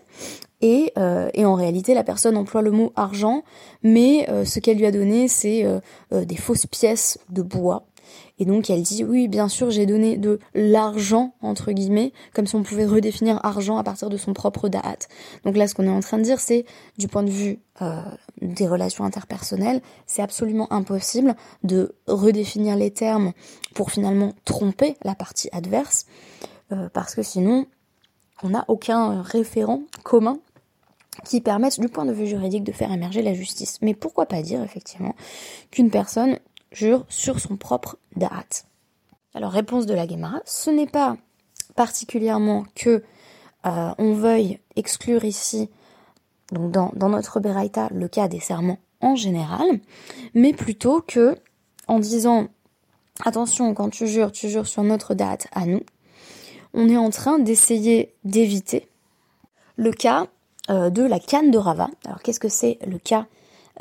et, 0.61 0.93
euh, 0.97 1.29
et, 1.35 1.45
en 1.45 1.55
réalité, 1.55 1.95
la 1.95 2.05
personne 2.05 2.37
emploie 2.37 2.63
le 2.63 2.71
mot 2.71 2.93
argent, 2.97 3.43
mais 3.83 4.27
ce 4.45 4.61
qu'elle 4.61 4.79
lui 4.79 4.87
a 4.87 4.93
donné, 4.93 5.29
c'est 5.29 5.67
des 6.11 6.37
fausses 6.37 6.67
pièces 6.67 7.19
de 7.29 7.43
bois. 7.43 7.88
Et 8.39 8.45
donc 8.45 8.71
elle 8.71 8.83
dit 8.83 9.05
oui, 9.05 9.29
bien 9.29 9.49
sûr, 9.49 9.71
j'ai 9.71 9.87
donné 9.87 10.17
de 10.17 10.39
l'argent 10.55 11.35
entre 11.41 11.73
guillemets, 11.73 12.13
comme 12.35 12.47
si 12.47 12.55
on 12.55 12.63
pouvait 12.63 12.87
redéfinir 12.87 13.41
argent 13.45 13.79
à 13.79 13.85
partir 13.85 14.09
de 14.09 14.17
son 14.17 14.33
propre 14.33 14.69
date. 14.69 15.09
Donc 15.45 15.57
là, 15.57 15.67
ce 15.69 15.75
qu'on 15.75 15.87
est 15.87 15.91
en 15.91 16.01
train 16.01 16.19
de 16.19 16.23
dire, 16.23 16.41
c'est 16.41 16.65
du 16.99 17.09
point 17.09 17.23
de 17.23 17.31
vue 17.31 17.61
des 18.43 18.67
relations 18.67 19.05
interpersonnelles, 19.05 19.81
c'est 20.07 20.23
absolument 20.23 20.73
impossible 20.73 21.37
de 21.63 21.95
redéfinir 22.07 22.77
les 22.77 22.91
termes 22.91 23.33
pour 23.75 23.93
finalement 23.93 24.33
tromper 24.45 24.97
la 25.05 25.15
partie 25.15 25.49
adverse, 25.53 26.07
parce 26.93 27.15
que 27.15 27.23
sinon 27.23 27.67
on 28.43 28.51
n'a 28.51 28.65
aucun 28.69 29.23
référent 29.23 29.83
commun 30.05 30.39
qui 31.25 31.41
permettent 31.41 31.81
du 31.81 31.89
point 31.89 32.05
de 32.05 32.13
vue 32.13 32.29
juridique 32.29 32.63
de 32.63 32.71
faire 32.71 32.93
émerger 32.93 33.23
la 33.23 33.35
justice. 33.35 33.79
Mais 33.83 33.95
pourquoi 33.95 34.27
pas 34.27 34.43
dire 34.43 34.63
effectivement 34.63 35.17
qu'une 35.73 35.91
personne 35.91 36.39
jure 36.73 37.05
sur 37.09 37.41
son 37.41 37.57
propre 37.57 37.97
date 38.17 38.67
Alors 39.35 39.53
réponse 39.53 39.87
de 39.87 39.95
la 39.95 40.07
Guémara, 40.07 40.41
ce 40.45 40.71
n'est 40.71 40.87
pas 40.87 41.17
particulièrement 41.77 42.65
que 42.75 43.03
euh, 43.67 43.91
on 43.99 44.15
veuille 44.15 44.59
exclure 44.77 45.25
ici, 45.25 45.69
dans 46.53 46.93
notre 46.95 47.41
Beraïta, 47.41 47.89
le 47.93 48.09
cas 48.09 48.29
des 48.29 48.41
serments 48.41 48.79
en 49.01 49.17
général, 49.17 49.81
mais 50.35 50.53
plutôt 50.53 51.03
que 51.03 51.37
en 51.87 51.99
disant 51.99 52.49
attention 53.25 53.75
quand 53.75 53.91
tu 53.91 54.07
jures, 54.07 54.33
tu 54.33 54.49
jures 54.49 54.67
sur 54.67 54.83
notre 54.83 55.15
date 55.15 55.49
à 55.53 55.67
nous, 55.67 55.83
on 56.75 56.89
est 56.89 56.97
en 56.97 57.11
train 57.11 57.39
d'essayer 57.39 58.15
d'éviter 58.25 58.89
le 59.77 59.93
cas 59.93 60.27
euh, 60.71 60.91
de 60.91 61.03
la 61.03 61.19
canne 61.19 61.51
de 61.51 61.59
Rava. 61.59 61.89
Alors 62.05 62.21
qu'est-ce 62.23 62.41
que 62.41 62.49
c'est 62.49 62.79
le 62.87 62.99
cas 62.99 63.27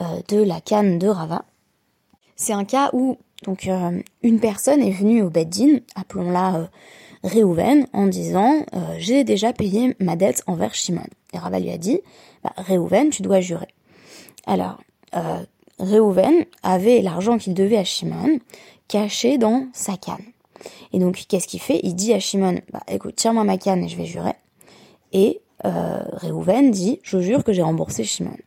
euh, 0.02 0.06
de 0.30 0.42
la 0.42 0.62
canne 0.62 1.00
de 1.00 1.08
Rava? 1.08 1.44
C'est 2.38 2.54
un 2.54 2.64
cas 2.64 2.90
où 2.94 3.18
donc 3.44 3.68
euh, 3.68 4.02
une 4.24 4.40
personne 4.40 4.82
est 4.82 4.92
venue 4.92 5.22
au 5.22 5.30
Beddin, 5.30 5.80
appelons-la 5.96 6.70
Réhouven, 7.24 7.88
en 7.92 8.08
disant 8.08 8.66
j'ai 8.98 9.26
déjà 9.26 9.52
payé 9.52 9.96
ma 10.00 10.16
dette 10.16 10.44
envers 10.48 10.74
Shimon. 10.74 11.04
Et 11.34 11.38
Rava 11.38 11.60
lui 11.60 11.72
a 11.72 11.78
dit 11.78 12.00
bah, 12.44 12.54
Réhouven, 12.56 13.10
tu 13.10 13.22
dois 13.22 13.42
jurer. 13.42 13.68
Alors 14.46 14.80
Réhouven 15.80 16.46
avait 16.64 17.02
l'argent 17.02 17.38
qu'il 17.38 17.54
devait 17.54 17.78
à 17.78 17.84
Shimon 17.84 18.40
caché 18.88 19.38
dans 19.38 19.68
sa 19.74 19.98
canne. 19.98 20.24
Et 20.94 21.00
donc, 21.00 21.26
qu'est-ce 21.28 21.48
qu'il 21.48 21.62
fait? 21.62 21.80
Il 21.84 21.96
dit 21.96 22.14
à 22.14 22.20
Shimon, 22.20 22.60
bah, 22.72 22.82
écoute, 22.88 23.16
tire-moi 23.16 23.44
ma 23.44 23.58
canne 23.58 23.84
et 23.84 23.90
je 23.90 23.98
vais 23.98 24.06
jurer. 24.06 24.34
Et 25.14 25.42
euh, 25.66 26.04
Réhouven 26.14 26.72
dit, 26.72 27.00
je 27.04 27.20
jure 27.20 27.44
que 27.44 27.54
j'ai 27.54 27.62
remboursé 27.62 28.04
Shimon. 28.04 28.38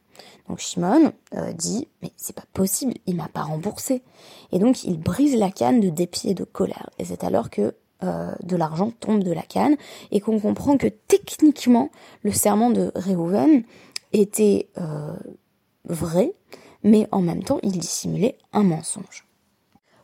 Donc 0.51 0.59
Shimon 0.59 1.13
euh, 1.37 1.53
dit, 1.53 1.87
mais 2.03 2.11
c'est 2.17 2.35
pas 2.35 2.43
possible, 2.53 2.95
il 3.07 3.15
m'a 3.15 3.29
pas 3.29 3.43
remboursé. 3.43 4.03
Et 4.51 4.59
donc, 4.59 4.83
il 4.83 4.99
brise 4.99 5.37
la 5.37 5.53
canne 5.53 5.79
de 5.79 5.91
dépit 5.91 6.31
et 6.31 6.35
de 6.35 6.43
colère. 6.43 6.91
Et 6.99 7.05
c'est 7.05 7.23
alors 7.23 7.51
que 7.51 7.77
euh, 8.03 8.33
de 8.43 8.57
l'argent 8.57 8.91
tombe 8.91 9.23
de 9.23 9.31
la 9.31 9.43
canne 9.43 9.77
et 10.11 10.21
qu'on 10.21 10.41
comprend 10.41 10.77
que 10.77 10.89
techniquement, 10.89 11.91
le 12.25 12.33
serment 12.33 12.71
de 12.71 12.91
Réhouven 12.97 13.63
était 14.13 14.69
euh, 14.79 15.15
vrai, 15.85 16.35
mais 16.83 17.07
en 17.13 17.21
même 17.21 17.45
temps, 17.45 17.61
il 17.63 17.79
dissimulait 17.79 18.37
un 18.53 18.65
mensonge. 18.65 19.30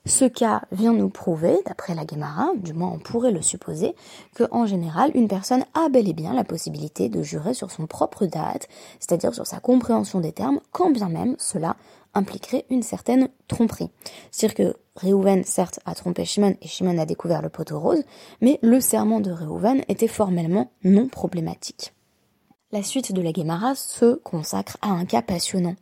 Ce 0.07 0.25
cas 0.25 0.63
vient 0.71 0.93
nous 0.93 1.09
prouver, 1.09 1.59
d'après 1.67 1.97
la 1.97 2.05
Guémara, 2.05 2.53
du 2.55 2.73
moins 2.73 2.93
on 2.93 3.01
pourrait 3.01 3.33
le 3.33 3.43
supposer, 3.43 3.97
que 4.37 4.45
en 4.53 4.65
général 4.65 5.11
une 5.17 5.27
personne 5.27 5.65
a 5.75 5.89
bel 5.89 6.09
et 6.09 6.13
bien 6.13 6.33
la 6.33 6.45
possibilité 6.45 7.09
de 7.09 7.25
jurer 7.25 7.55
sur 7.55 7.73
son 7.73 7.89
propre 7.89 8.25
date, 8.25 8.69
c'est-à-dire 9.01 9.35
sur 9.35 9.49
sa 9.49 9.59
compréhension 9.59 10.21
des 10.21 10.31
termes, 10.31 10.61
quand 10.71 10.91
bien 10.91 11.09
même 11.09 11.35
cela 11.41 11.75
impliquerait 12.15 12.67
une 12.71 12.85
certaine 12.85 13.29
tromperie. 13.49 13.91
C'est-à-dire 14.31 14.55
que 14.55 14.77
Réhouven, 14.95 15.43
certes, 15.43 15.81
a 15.87 15.95
trompé 15.97 16.25
Shimon 16.25 16.55
et 16.63 16.69
Shimon 16.69 16.99
a 16.99 17.05
découvert 17.05 17.43
le 17.43 17.49
poteau 17.49 17.81
rose, 17.81 18.05
mais 18.41 18.61
le 18.63 18.81
serment 18.81 19.19
de 19.19 19.33
Réhouven 19.33 19.83
était 19.89 20.07
formellement 20.07 20.71
non 20.85 21.09
problématique. 21.09 21.93
La 22.71 22.85
suite 22.85 23.13
de 23.13 23.23
la 23.23 23.33
Guémara 23.33 23.75
se 23.75 24.15
consacre 24.15 24.77
à 24.83 24.91
un 24.91 25.05
cas 25.05 25.23
passionnant, 25.23 25.75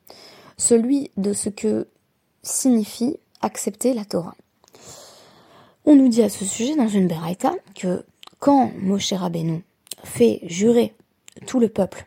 celui 0.57 1.11
de 1.19 1.35
ce 1.35 1.51
que 1.51 1.89
signifie 2.43 3.19
accepter 3.43 3.95
la 3.95 4.05
Torah. 4.05 4.35
On 5.85 5.97
nous 5.97 6.09
dit 6.09 6.23
à 6.23 6.29
ce 6.29 6.45
sujet 6.45 6.77
dans 6.77 6.89
une 6.89 7.09
Beraïta 7.09 7.53
que 7.75 8.05
quand 8.39 8.73
Moshe 8.79 9.13
Rabbeinu 9.13 9.65
fait 10.03 10.41
jurer 10.45 10.95
tout 11.47 11.61
le 11.61 11.69
peuple 11.69 12.07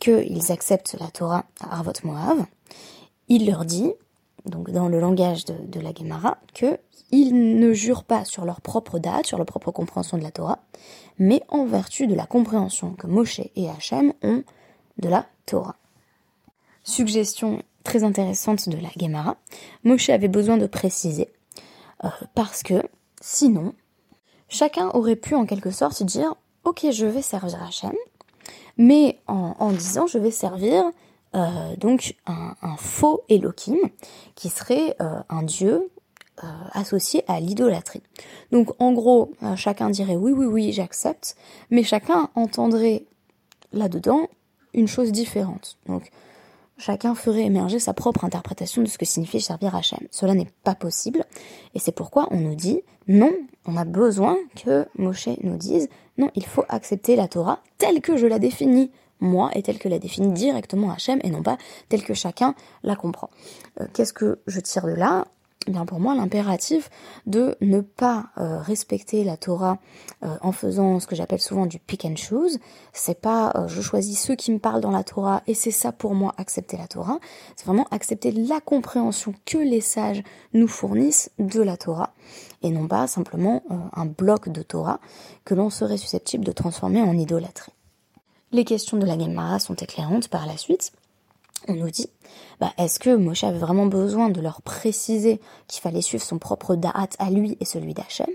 qu'ils 0.00 0.52
acceptent 0.52 0.96
la 0.98 1.08
Torah 1.08 1.44
à 1.60 1.76
Arvot 1.76 1.92
Moav, 2.04 2.44
il 3.28 3.46
leur 3.46 3.64
dit, 3.64 3.92
donc 4.46 4.70
dans 4.70 4.88
le 4.88 5.00
langage 5.00 5.44
de, 5.44 5.80
la 5.80 5.92
Gemara, 5.92 6.38
qu'ils 6.54 7.58
ne 7.58 7.72
jurent 7.72 8.04
pas 8.04 8.24
sur 8.24 8.44
leur 8.44 8.60
propre 8.60 8.98
date, 8.98 9.26
sur 9.26 9.36
leur 9.36 9.46
propre 9.46 9.70
compréhension 9.70 10.18
de 10.18 10.22
la 10.22 10.30
Torah, 10.30 10.60
mais 11.18 11.42
en 11.48 11.66
vertu 11.66 12.06
de 12.06 12.14
la 12.14 12.26
compréhension 12.26 12.94
que 12.94 13.06
Moshe 13.06 13.40
et 13.54 13.68
Hachem 13.68 14.12
ont 14.22 14.44
de 14.98 15.08
la 15.08 15.26
Torah. 15.46 15.76
Suggestion 16.84 17.62
très 17.84 18.04
intéressante 18.04 18.68
de 18.68 18.76
la 18.76 18.90
Gemara, 18.98 19.36
Moshe 19.84 20.10
avait 20.10 20.28
besoin 20.28 20.56
de 20.56 20.66
préciser, 20.66 21.28
euh, 22.04 22.08
parce 22.34 22.62
que 22.62 22.82
sinon, 23.20 23.74
chacun 24.48 24.90
aurait 24.90 25.16
pu 25.16 25.34
en 25.34 25.46
quelque 25.46 25.70
sorte 25.70 26.02
dire 26.02 26.34
Ok, 26.64 26.86
je 26.90 27.06
vais 27.06 27.22
servir 27.22 27.62
Hachem, 27.62 27.94
mais 28.76 29.20
en, 29.26 29.72
disant 29.72 30.06
je 30.06 30.18
vais 30.18 30.30
servir 30.30 30.84
euh, 31.34 31.76
donc 31.76 32.14
un, 32.26 32.76
faux 32.76 33.22
Elohim 33.28 33.78
qui 34.34 34.50
serait 34.50 34.96
euh, 35.00 35.20
un 35.28 35.42
dieu 35.42 35.90
associé 36.72 37.24
à 37.26 37.40
l'idolâtrie. 37.40 38.02
Donc 38.52 38.70
en 38.80 38.92
gros, 38.92 39.32
chacun 39.56 39.90
dirait 39.90 40.14
oui, 40.14 40.30
oui, 40.30 40.46
oui, 40.46 40.72
j'accepte, 40.72 41.36
mais 41.70 41.82
chacun 41.82 42.30
entendrait 42.36 43.06
là-dedans 43.72 44.28
une 44.72 44.86
chose 44.86 45.10
différente. 45.10 45.78
Donc 45.86 46.10
chacun 46.78 47.14
ferait 47.14 47.44
émerger 47.44 47.78
sa 47.78 47.92
propre 47.92 48.24
interprétation 48.24 48.82
de 48.82 48.88
ce 48.88 48.98
que 48.98 49.04
signifie 49.04 49.40
servir 49.40 49.74
Hachem. 49.74 50.00
Cela 50.10 50.34
n'est 50.34 50.50
pas 50.64 50.74
possible, 50.74 51.24
et 51.74 51.78
c'est 51.78 51.92
pourquoi 51.92 52.28
on 52.30 52.38
nous 52.38 52.54
dit 52.54 52.82
non, 53.08 53.32
on 53.66 53.76
a 53.76 53.84
besoin 53.84 54.36
que 54.56 54.86
Moshe 54.96 55.28
nous 55.42 55.56
dise 55.56 55.88
non, 56.16 56.30
il 56.34 56.46
faut 56.46 56.64
accepter 56.68 57.16
la 57.16 57.28
Torah 57.28 57.60
telle 57.78 58.00
que 58.00 58.16
je 58.16 58.26
la 58.26 58.38
définis 58.38 58.90
moi 59.20 59.50
et 59.54 59.62
telle 59.62 59.78
que 59.78 59.88
la 59.88 59.98
définit 59.98 60.32
directement 60.32 60.90
Hachem 60.92 61.18
et 61.22 61.30
non 61.30 61.42
pas 61.42 61.58
telle 61.88 62.04
que 62.04 62.14
chacun 62.14 62.54
la 62.82 62.96
comprend. 62.96 63.30
Euh, 63.80 63.86
qu'est-ce 63.92 64.12
que 64.12 64.40
je 64.46 64.60
tire 64.60 64.86
de 64.86 64.92
là? 64.92 65.26
Bien 65.66 65.84
pour 65.84 66.00
moi 66.00 66.14
l'impératif 66.14 66.90
de 67.26 67.56
ne 67.60 67.80
pas 67.80 68.26
euh, 68.38 68.60
respecter 68.60 69.24
la 69.24 69.36
Torah 69.36 69.78
euh, 70.22 70.36
en 70.40 70.52
faisant 70.52 71.00
ce 71.00 71.06
que 71.06 71.16
j'appelle 71.16 71.40
souvent 71.40 71.66
du 71.66 71.78
pick 71.78 72.04
and 72.04 72.16
choose, 72.16 72.58
c'est 72.92 73.20
pas 73.20 73.52
euh, 73.54 73.68
je 73.68 73.80
choisis 73.80 74.20
ceux 74.20 74.34
qui 74.34 74.52
me 74.52 74.58
parlent 74.58 74.80
dans 74.80 74.90
la 74.90 75.04
Torah 75.04 75.42
et 75.46 75.54
c'est 75.54 75.70
ça 75.70 75.92
pour 75.92 76.14
moi 76.14 76.34
accepter 76.38 76.76
la 76.76 76.86
Torah, 76.86 77.18
c'est 77.56 77.66
vraiment 77.66 77.86
accepter 77.90 78.32
la 78.32 78.60
compréhension 78.60 79.34
que 79.44 79.58
les 79.58 79.80
sages 79.80 80.22
nous 80.52 80.68
fournissent 80.68 81.30
de 81.38 81.60
la 81.60 81.76
Torah 81.76 82.14
et 82.62 82.70
non 82.70 82.88
pas 82.88 83.06
simplement 83.06 83.62
un 83.94 84.06
bloc 84.06 84.48
de 84.48 84.62
Torah 84.62 85.00
que 85.44 85.54
l'on 85.54 85.70
serait 85.70 85.96
susceptible 85.96 86.44
de 86.44 86.52
transformer 86.52 87.00
en 87.02 87.16
idolâtrie. 87.16 87.72
Les 88.50 88.64
questions 88.64 88.96
de 88.96 89.06
la 89.06 89.18
Gemara 89.18 89.58
sont 89.58 89.74
éclairantes 89.74 90.28
par 90.28 90.46
la 90.46 90.56
suite 90.56 90.92
on 91.66 91.74
nous 91.74 91.90
dit, 91.90 92.08
bah, 92.60 92.72
est-ce 92.78 92.98
que 92.98 93.14
Moshe 93.14 93.44
avait 93.44 93.58
vraiment 93.58 93.86
besoin 93.86 94.28
de 94.28 94.40
leur 94.40 94.62
préciser 94.62 95.40
qu'il 95.66 95.80
fallait 95.80 96.02
suivre 96.02 96.22
son 96.22 96.38
propre 96.38 96.76
da'at 96.76 97.08
à 97.18 97.30
lui 97.30 97.56
et 97.60 97.64
celui 97.64 97.94
d'Hachem, 97.94 98.28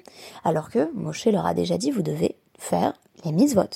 alors 0.44 0.70
que 0.70 0.92
Moshe 0.94 1.26
leur 1.26 1.46
a 1.46 1.54
déjà 1.54 1.78
dit, 1.78 1.92
vous 1.92 2.02
devez 2.02 2.36
faire 2.58 2.94
les 3.26 3.32
mitzvot. 3.32 3.70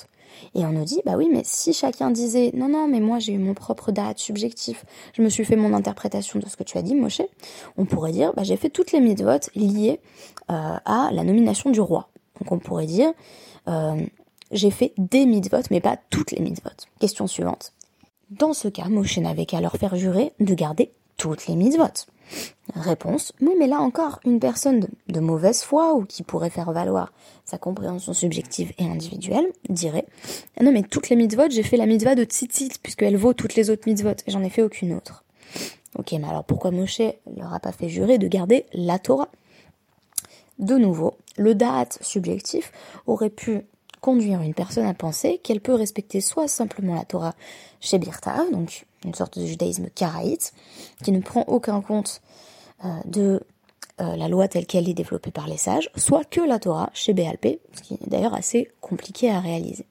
Et 0.54 0.64
on 0.64 0.70
nous 0.70 0.84
dit, 0.84 1.00
bah 1.04 1.14
oui, 1.16 1.28
mais 1.32 1.42
si 1.44 1.72
chacun 1.72 2.10
disait, 2.10 2.52
non, 2.54 2.68
non, 2.68 2.86
mais 2.86 3.00
moi 3.00 3.18
j'ai 3.18 3.32
eu 3.32 3.38
mon 3.38 3.54
propre 3.54 3.90
da'at 3.92 4.14
subjectif, 4.16 4.84
je 5.14 5.22
me 5.22 5.28
suis 5.28 5.44
fait 5.44 5.56
mon 5.56 5.74
interprétation 5.74 6.38
de 6.38 6.48
ce 6.48 6.56
que 6.56 6.62
tu 6.62 6.78
as 6.78 6.82
dit, 6.82 6.94
Moshe, 6.94 7.22
on 7.76 7.84
pourrait 7.84 8.12
dire, 8.12 8.32
bah 8.34 8.44
j'ai 8.44 8.56
fait 8.56 8.70
toutes 8.70 8.92
les 8.92 9.00
mitzvot 9.00 9.50
liées 9.54 10.00
euh, 10.50 10.76
à 10.84 11.10
la 11.12 11.24
nomination 11.24 11.70
du 11.70 11.80
roi. 11.80 12.08
Donc 12.40 12.52
on 12.52 12.58
pourrait 12.58 12.86
dire, 12.86 13.12
euh, 13.68 14.00
j'ai 14.52 14.70
fait 14.70 14.92
des 14.96 15.26
mitzvot, 15.26 15.62
mais 15.70 15.80
pas 15.80 15.96
toutes 16.10 16.30
les 16.30 16.40
mitzvot. 16.40 16.70
Question 17.00 17.26
suivante. 17.26 17.72
Dans 18.30 18.52
ce 18.52 18.68
cas, 18.68 18.88
Moshe 18.88 19.18
n'avait 19.18 19.46
qu'à 19.46 19.60
leur 19.60 19.76
faire 19.76 19.96
jurer 19.96 20.32
de 20.38 20.54
garder 20.54 20.90
toutes 21.16 21.46
les 21.46 21.56
mitzvot. 21.56 22.06
Réponse, 22.74 23.32
oui, 23.40 23.54
mais 23.58 23.66
là 23.66 23.80
encore, 23.80 24.20
une 24.26 24.38
personne 24.38 24.86
de, 25.08 25.20
mauvaise 25.20 25.62
foi 25.62 25.94
ou 25.94 26.04
qui 26.04 26.22
pourrait 26.22 26.50
faire 26.50 26.72
valoir 26.72 27.12
sa 27.46 27.56
compréhension 27.56 28.12
subjective 28.12 28.72
et 28.78 28.84
individuelle 28.84 29.46
dirait, 29.70 30.04
non 30.60 30.72
mais 30.72 30.82
toutes 30.82 31.08
les 31.08 31.16
mitzvot, 31.16 31.48
j'ai 31.48 31.62
fait 31.62 31.78
la 31.78 31.86
mitzvah 31.86 32.14
de 32.14 32.24
tzitzit 32.24 32.72
puisqu'elle 32.82 33.16
vaut 33.16 33.32
toutes 33.32 33.54
les 33.54 33.70
autres 33.70 33.88
mitzvot 33.88 34.10
et 34.26 34.30
j'en 34.30 34.42
ai 34.42 34.50
fait 34.50 34.62
aucune 34.62 34.92
autre. 34.92 35.24
Ok, 35.98 36.12
mais 36.12 36.28
alors 36.28 36.44
pourquoi 36.44 36.70
Moshe 36.70 37.00
leur 37.34 37.54
a 37.54 37.60
pas 37.60 37.72
fait 37.72 37.88
jurer 37.88 38.18
de 38.18 38.28
garder 38.28 38.66
la 38.74 38.98
Torah? 38.98 39.28
De 40.58 40.76
nouveau, 40.76 41.14
le 41.38 41.54
da'at 41.54 41.88
subjectif 42.02 42.72
aurait 43.06 43.30
pu 43.30 43.62
conduire 44.00 44.40
une 44.40 44.54
personne 44.54 44.86
à 44.86 44.94
penser 44.94 45.38
qu'elle 45.38 45.60
peut 45.60 45.74
respecter 45.74 46.20
soit 46.20 46.48
simplement 46.48 46.94
la 46.94 47.04
Torah 47.04 47.34
chez 47.80 47.98
Birta, 47.98 48.44
donc 48.52 48.86
une 49.04 49.14
sorte 49.14 49.38
de 49.38 49.46
judaïsme 49.46 49.88
karaïte, 49.94 50.52
qui 51.02 51.12
ne 51.12 51.20
prend 51.20 51.44
aucun 51.46 51.80
compte 51.80 52.20
euh, 52.84 52.88
de 53.04 53.42
euh, 54.00 54.16
la 54.16 54.28
loi 54.28 54.48
telle 54.48 54.66
qu'elle 54.66 54.88
est 54.88 54.94
développée 54.94 55.30
par 55.30 55.48
les 55.48 55.56
sages, 55.56 55.90
soit 55.96 56.24
que 56.24 56.40
la 56.40 56.58
Torah 56.58 56.90
chez 56.94 57.12
BLP, 57.12 57.60
ce 57.74 57.82
qui 57.82 57.94
est 57.94 58.08
d'ailleurs 58.08 58.34
assez 58.34 58.70
compliqué 58.80 59.30
à 59.30 59.40
réaliser. 59.40 59.86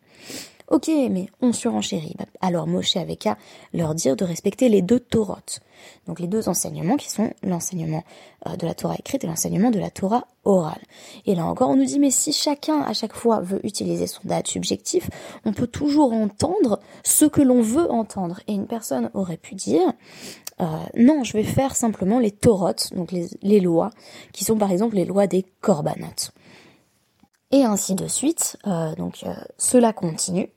Ok, 0.69 0.89
mais 0.89 1.27
on 1.41 1.53
surenchérit. 1.53 2.13
Bah, 2.17 2.25
alors 2.41 2.67
Moshe 2.67 2.97
avait 2.97 3.15
qu'à 3.15 3.37
leur 3.73 3.95
dire 3.95 4.17
de 4.17 4.25
respecter 4.25 4.67
les 4.67 4.81
deux 4.81 4.99
Torahs. 4.99 5.61
Donc 6.07 6.19
les 6.19 6.27
deux 6.27 6.49
enseignements 6.49 6.97
qui 6.97 7.09
sont 7.09 7.31
l'enseignement 7.41 8.03
euh, 8.47 8.57
de 8.57 8.65
la 8.65 8.73
Torah 8.73 8.95
écrite 8.99 9.23
et 9.23 9.27
l'enseignement 9.27 9.71
de 9.71 9.79
la 9.79 9.89
Torah 9.89 10.27
orale. 10.43 10.81
Et 11.25 11.35
là 11.35 11.45
encore, 11.45 11.69
on 11.69 11.77
nous 11.77 11.85
dit, 11.85 11.99
mais 11.99 12.11
si 12.11 12.33
chacun 12.33 12.81
à 12.81 12.91
chaque 12.93 13.13
fois 13.13 13.39
veut 13.39 13.65
utiliser 13.65 14.07
son 14.07 14.21
date 14.25 14.47
subjectif, 14.47 15.09
on 15.45 15.53
peut 15.53 15.67
toujours 15.67 16.11
entendre 16.11 16.81
ce 17.03 17.23
que 17.23 17.41
l'on 17.41 17.61
veut 17.61 17.89
entendre. 17.89 18.41
Et 18.47 18.53
une 18.53 18.67
personne 18.67 19.09
aurait 19.13 19.37
pu 19.37 19.55
dire, 19.55 19.93
euh, 20.59 20.65
non, 20.97 21.23
je 21.23 21.31
vais 21.31 21.43
faire 21.43 21.77
simplement 21.77 22.19
les 22.19 22.31
Torahs, 22.31 22.89
donc 22.93 23.13
les, 23.13 23.29
les, 23.41 23.61
lois, 23.61 23.91
qui 24.33 24.43
sont 24.43 24.57
par 24.57 24.71
exemple 24.71 24.97
les 24.97 25.05
lois 25.05 25.27
des 25.27 25.45
Korbanot 25.61 26.31
et 27.51 27.63
ainsi 27.63 27.95
de 27.95 28.07
suite. 28.07 28.57
Euh, 28.67 28.93
donc 28.95 29.23
euh, 29.23 29.33
cela 29.57 29.93
continue 29.93 30.49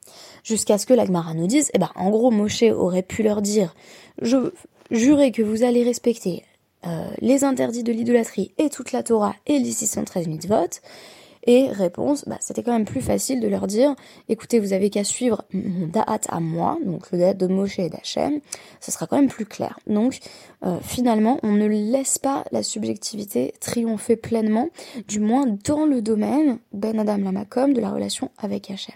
jusqu'à 0.45 0.79
ce 0.79 0.87
que 0.87 0.95
l'Agmara 0.95 1.35
nous 1.35 1.47
dise, 1.47 1.71
eh 1.75 1.79
ben 1.79 1.91
en 1.95 2.11
gros 2.11 2.31
Moshe 2.31 2.63
aurait 2.63 3.03
pu 3.03 3.23
leur 3.23 3.43
dire, 3.43 3.75
je 4.23 4.53
jurais 4.91 5.31
que 5.31 5.43
vous 5.43 5.63
allez 5.63 5.85
respecter 5.85 6.45
euh, 6.87 7.11
les 7.21 7.45
interdits 7.45 7.83
de 7.83 7.93
l'idolâtrie 7.93 8.53
et 8.59 8.71
toute 8.71 8.93
la 8.93 9.03
Torah 9.03 9.35
et 9.47 9.59
les 9.59 9.71
613 9.71 10.29
mitzvot, 10.29 10.81
et 11.45 11.69
réponse, 11.69 12.25
bah, 12.27 12.37
c'était 12.41 12.63
quand 12.63 12.73
même 12.73 12.85
plus 12.85 13.01
facile 13.01 13.41
de 13.41 13.49
leur 13.49 13.67
dire, 13.67 13.95
écoutez, 14.29 14.61
vous 14.61 14.73
avez 14.73 14.91
qu'à 14.91 15.05
suivre 15.05 15.45
mon 15.53 15.87
da'at 15.87 16.21
à 16.29 16.41
moi, 16.41 16.79
donc 16.85 17.11
le 17.13 17.19
da'at 17.19 17.35
de 17.35 17.47
Moshe 17.47 17.79
et 17.79 17.89
d'Hachem, 17.89 18.41
ce 18.81 18.91
sera 18.91 19.07
quand 19.07 19.17
même 19.17 19.29
plus 19.29 19.47
clair. 19.47 19.79
Donc 19.87 20.19
euh, 20.65 20.79
finalement, 20.83 21.39
on 21.43 21.53
ne 21.53 21.67
laisse 21.67 22.19
pas 22.19 22.45
la 22.53 22.63
subjectivité 22.63 23.55
triompher 23.61 24.17
pleinement, 24.17 24.69
du 25.09 25.21
moins 25.21 25.47
dans 25.65 25.87
le 25.87 26.03
domaine, 26.03 26.59
Ben 26.73 26.99
Adam 26.99 27.19
Lamakom, 27.19 27.73
de 27.73 27.81
la 27.81 27.91
relation 27.91 28.31
avec 28.39 28.71
Hachem. 28.71 28.95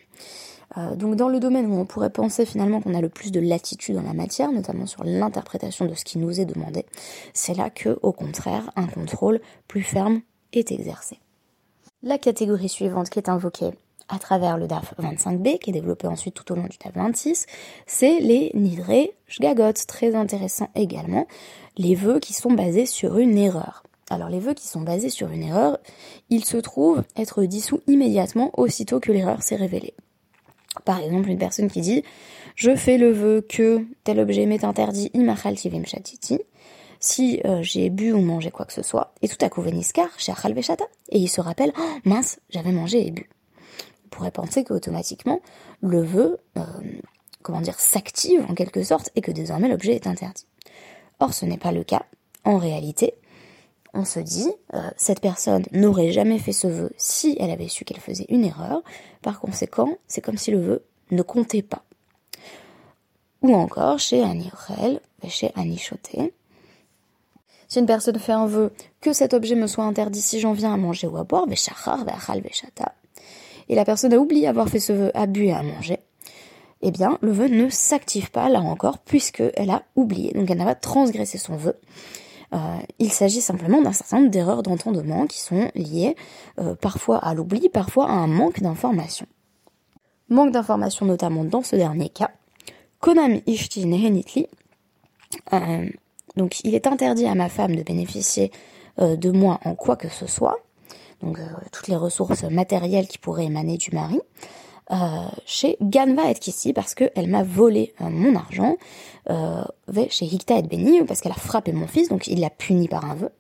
Euh, 0.77 0.97
donc 0.97 1.17
dans 1.17 1.29
le 1.29 1.41
domaine 1.41 1.67
où 1.67 1.75
on 1.75 1.87
pourrait 1.87 2.11
penser 2.11 2.45
finalement 2.45 2.81
qu'on 2.81 2.95
a 2.95 3.01
le 3.01 3.09
plus 3.09 3.33
de 3.33 3.41
latitude 3.41 3.97
en 3.97 4.03
la 4.03 4.13
matière, 4.13 4.51
notamment 4.51 4.87
sur 4.87 5.05
l'interprétation 5.05 5.87
de 5.87 5.95
ce 5.95 6.05
qui 6.05 6.19
nous 6.19 6.41
est 6.41 6.47
demandé, 6.47 6.85
c'est 7.33 7.57
là 7.57 7.71
que, 7.71 7.99
au 8.03 8.13
contraire, 8.13 8.71
un 8.77 8.87
contrôle 8.87 9.41
plus 9.69 9.83
ferme 9.83 10.21
est 10.53 10.73
exercé. 10.73 11.19
La 12.07 12.19
catégorie 12.19 12.69
suivante 12.69 13.09
qui 13.09 13.19
est 13.19 13.31
invoquée 13.31 13.71
à 14.11 14.19
travers 14.19 14.59
le 14.59 14.67
DAF 14.67 14.93
25b, 15.01 15.59
qui 15.59 15.71
est 15.71 15.73
développé 15.73 16.07
ensuite 16.07 16.35
tout 16.35 16.53
au 16.53 16.55
long 16.55 16.67
du 16.67 16.77
DAF 16.77 16.93
26, 16.95 17.47
c'est 17.87 18.21
les 18.21 18.51
nidré 18.53 19.15
shgagot, 19.27 19.73
très 19.89 20.15
intéressant 20.15 20.69
également, 20.75 21.27
les 21.79 21.95
vœux 21.95 22.21
qui 22.21 22.35
sont 22.35 22.53
basés 22.53 22.85
sur 22.85 23.17
une 23.17 23.39
erreur. 23.39 23.85
Alors 24.11 24.29
les 24.29 24.39
vœux 24.39 24.53
qui 24.53 24.69
sont 24.69 24.83
basés 24.83 25.09
sur 25.09 25.31
une 25.31 25.45
erreur, 25.45 25.79
ils 26.29 26.45
se 26.45 26.59
trouvent 26.59 27.05
être 27.17 27.43
dissous 27.45 27.81
immédiatement 27.87 28.51
aussitôt 28.59 29.01
que 29.01 29.11
l'erreur 29.11 29.43
s'est 29.43 29.57
révélée. 29.57 29.95
Par 30.85 31.01
exemple, 31.01 31.31
une 31.31 31.39
personne 31.39 31.71
qui 31.71 31.81
dit 31.81 32.03
je 32.55 32.77
fais 32.77 32.99
le 32.99 33.13
vœu 33.13 33.41
que 33.49 33.83
tel 34.05 34.21
objet 34.21 34.45
m'est 34.45 34.65
interdit 34.65 35.11
imachal 35.15 35.55
tivim 35.55 35.87
chatiti 35.87 36.39
si 37.05 37.41
euh, 37.45 37.63
j'ai 37.63 37.91
bu 37.91 38.13
ou 38.13 38.21
mangé 38.21 38.51
quoi 38.51 38.65
que 38.65 38.73
ce 38.73 38.83
soit, 38.83 39.13
et 39.21 39.29
tout 39.29 39.43
à 39.45 39.51
coup 39.51 39.61
Veniskar, 39.61 40.09
chez 40.17 40.33
Veshata, 40.33 40.87
et 41.11 41.19
il 41.19 41.29
se 41.29 41.43
rappelle, 41.43 41.73
oh, 41.79 41.99
mince, 42.05 42.41
j'avais 42.49 42.73
mangé 42.73 43.07
et 43.07 43.11
bu. 43.11 43.29
On 44.07 44.09
pourrait 44.09 44.31
penser 44.31 44.65
qu'automatiquement, 44.65 45.41
le 45.83 46.03
vœu, 46.03 46.39
euh, 46.57 46.63
comment 47.43 47.61
dire, 47.61 47.79
s'active 47.79 48.47
en 48.49 48.55
quelque 48.55 48.83
sorte, 48.83 49.11
et 49.17 49.21
que 49.21 49.31
désormais 49.33 49.69
l'objet 49.69 49.95
est 49.95 50.07
interdit. 50.07 50.47
Or, 51.21 51.35
ce 51.35 51.45
n'est 51.45 51.59
pas 51.59 51.73
le 51.73 51.85
cas. 51.85 52.07
En 52.45 52.57
réalité, 52.57 53.15
on 53.93 54.07
se 54.07 54.21
dit, 54.21 54.51
euh, 54.73 54.91
cette 54.97 55.21
personne 55.21 55.65
n'aurait 55.73 56.11
jamais 56.11 56.39
fait 56.39 56.53
ce 56.53 56.69
vœu 56.69 56.91
si 56.97 57.37
elle 57.39 57.51
avait 57.51 57.69
su 57.69 57.85
qu'elle 57.85 58.01
faisait 58.01 58.27
une 58.31 58.45
erreur. 58.45 58.83
Par 59.21 59.41
conséquent, 59.41 59.99
c'est 60.09 60.23
comme 60.23 60.39
si 60.39 60.51
le 60.51 60.61
vœu 60.61 60.85
ne 61.11 61.21
comptait 61.21 61.63
pas. 61.63 61.85
Ou 63.43 63.55
encore 63.55 63.99
chez 63.99 64.23
Anirel, 64.23 65.03
chez 65.29 65.53
Anichoté, 65.55 66.33
si 67.69 67.79
une 67.79 67.87
personne 67.87 68.19
fait 68.19 68.33
un 68.33 68.47
vœu 68.47 68.73
que 69.01 69.13
cet 69.13 69.35
objet 69.35 69.55
me 69.55 69.67
soit 69.67 69.85
interdit 69.85 70.21
si 70.21 70.41
j'en 70.41 70.53
viens 70.53 70.75
à 70.75 70.77
manger 70.77 71.07
ou 71.07 71.17
à 71.17 71.25
boire, 71.25 71.47
et 73.69 73.75
la 73.75 73.85
personne 73.85 74.13
a 74.13 74.19
oublié 74.19 74.47
avoir 74.47 74.69
fait 74.69 74.81
ce 74.81 74.93
vœu, 74.93 75.11
a 75.15 75.27
bu 75.27 75.47
et 75.47 75.53
à 75.53 75.63
manger, 75.63 75.99
eh 76.83 76.91
bien, 76.91 77.19
le 77.23 77.33
vœu 77.33 77.49
ne 77.49 77.69
s'active 77.71 78.31
pas, 78.31 78.49
là 78.49 78.61
encore, 78.61 78.99
puisqu'elle 78.99 79.71
a 79.71 79.83
oublié. 79.97 80.33
Donc, 80.33 80.51
elle 80.51 80.59
n'a 80.59 80.67
pas 80.67 80.75
transgressé 80.75 81.39
son 81.39 81.57
vœu. 81.57 81.77
Euh, 82.53 82.59
il 82.99 83.11
s'agit 83.11 83.41
simplement 83.41 83.81
d'un 83.81 83.93
certain 83.93 84.19
nombre 84.19 84.31
d'erreurs 84.31 84.63
d'entendement 84.63 85.27
qui 85.27 85.41
sont 85.41 85.71
liées 85.75 86.15
euh, 86.59 86.75
parfois 86.75 87.19
à 87.19 87.33
l'oubli, 87.33 87.71
parfois 87.71 88.09
à 88.09 88.13
un 88.13 88.27
manque 88.27 88.61
d'information. 88.61 89.27
Manque 90.29 90.53
d'information 90.53 91.07
notamment 91.07 91.45
dans 91.45 91.63
ce 91.63 91.75
dernier 91.75 92.11
cas. 92.11 92.31
Konami 93.01 93.43
Ishti 93.47 93.87
Nehenitli. 93.87 94.47
Euh, 96.37 96.41
donc 96.41 96.61
il 96.65 96.75
est 96.75 96.87
interdit 96.87 97.27
à 97.27 97.35
ma 97.35 97.49
femme 97.49 97.77
de 97.77 97.83
bénéficier 97.83 98.51
de 98.99 99.31
moi 99.33 99.59
en 99.65 99.75
quoi 99.75 99.97
que 99.97 100.09
ce 100.09 100.27
soit. 100.27 100.59
Donc 101.21 101.39
toutes 101.73 101.89
les 101.89 101.97
ressources 101.97 102.45
matérielles 102.45 103.09
qui 103.09 103.19
pourraient 103.19 103.47
émaner 103.47 103.77
du 103.77 103.91
mari. 103.93 104.21
chez 105.47 105.77
Ganva 105.81 106.31
et 106.31 106.35
Kissi 106.35 106.73
parce 106.73 106.95
qu'elle 106.95 107.29
m'a 107.29 107.43
volé 107.43 107.93
mon 107.99 108.37
argent 108.37 108.77
euh, 109.31 109.65
chez 110.11 110.27
Hikta 110.27 110.59
et 110.59 110.63
Beni, 110.63 111.03
parce 111.05 111.21
qu'elle 111.21 111.33
a 111.33 111.37
frappé 111.37 111.73
mon 111.73 111.87
fils, 111.87 112.09
donc 112.09 112.27
il 112.27 112.41
l'a 112.41 112.51
puni 112.51 112.89
par 112.89 113.05
un 113.05 113.15
vœu. 113.15 113.31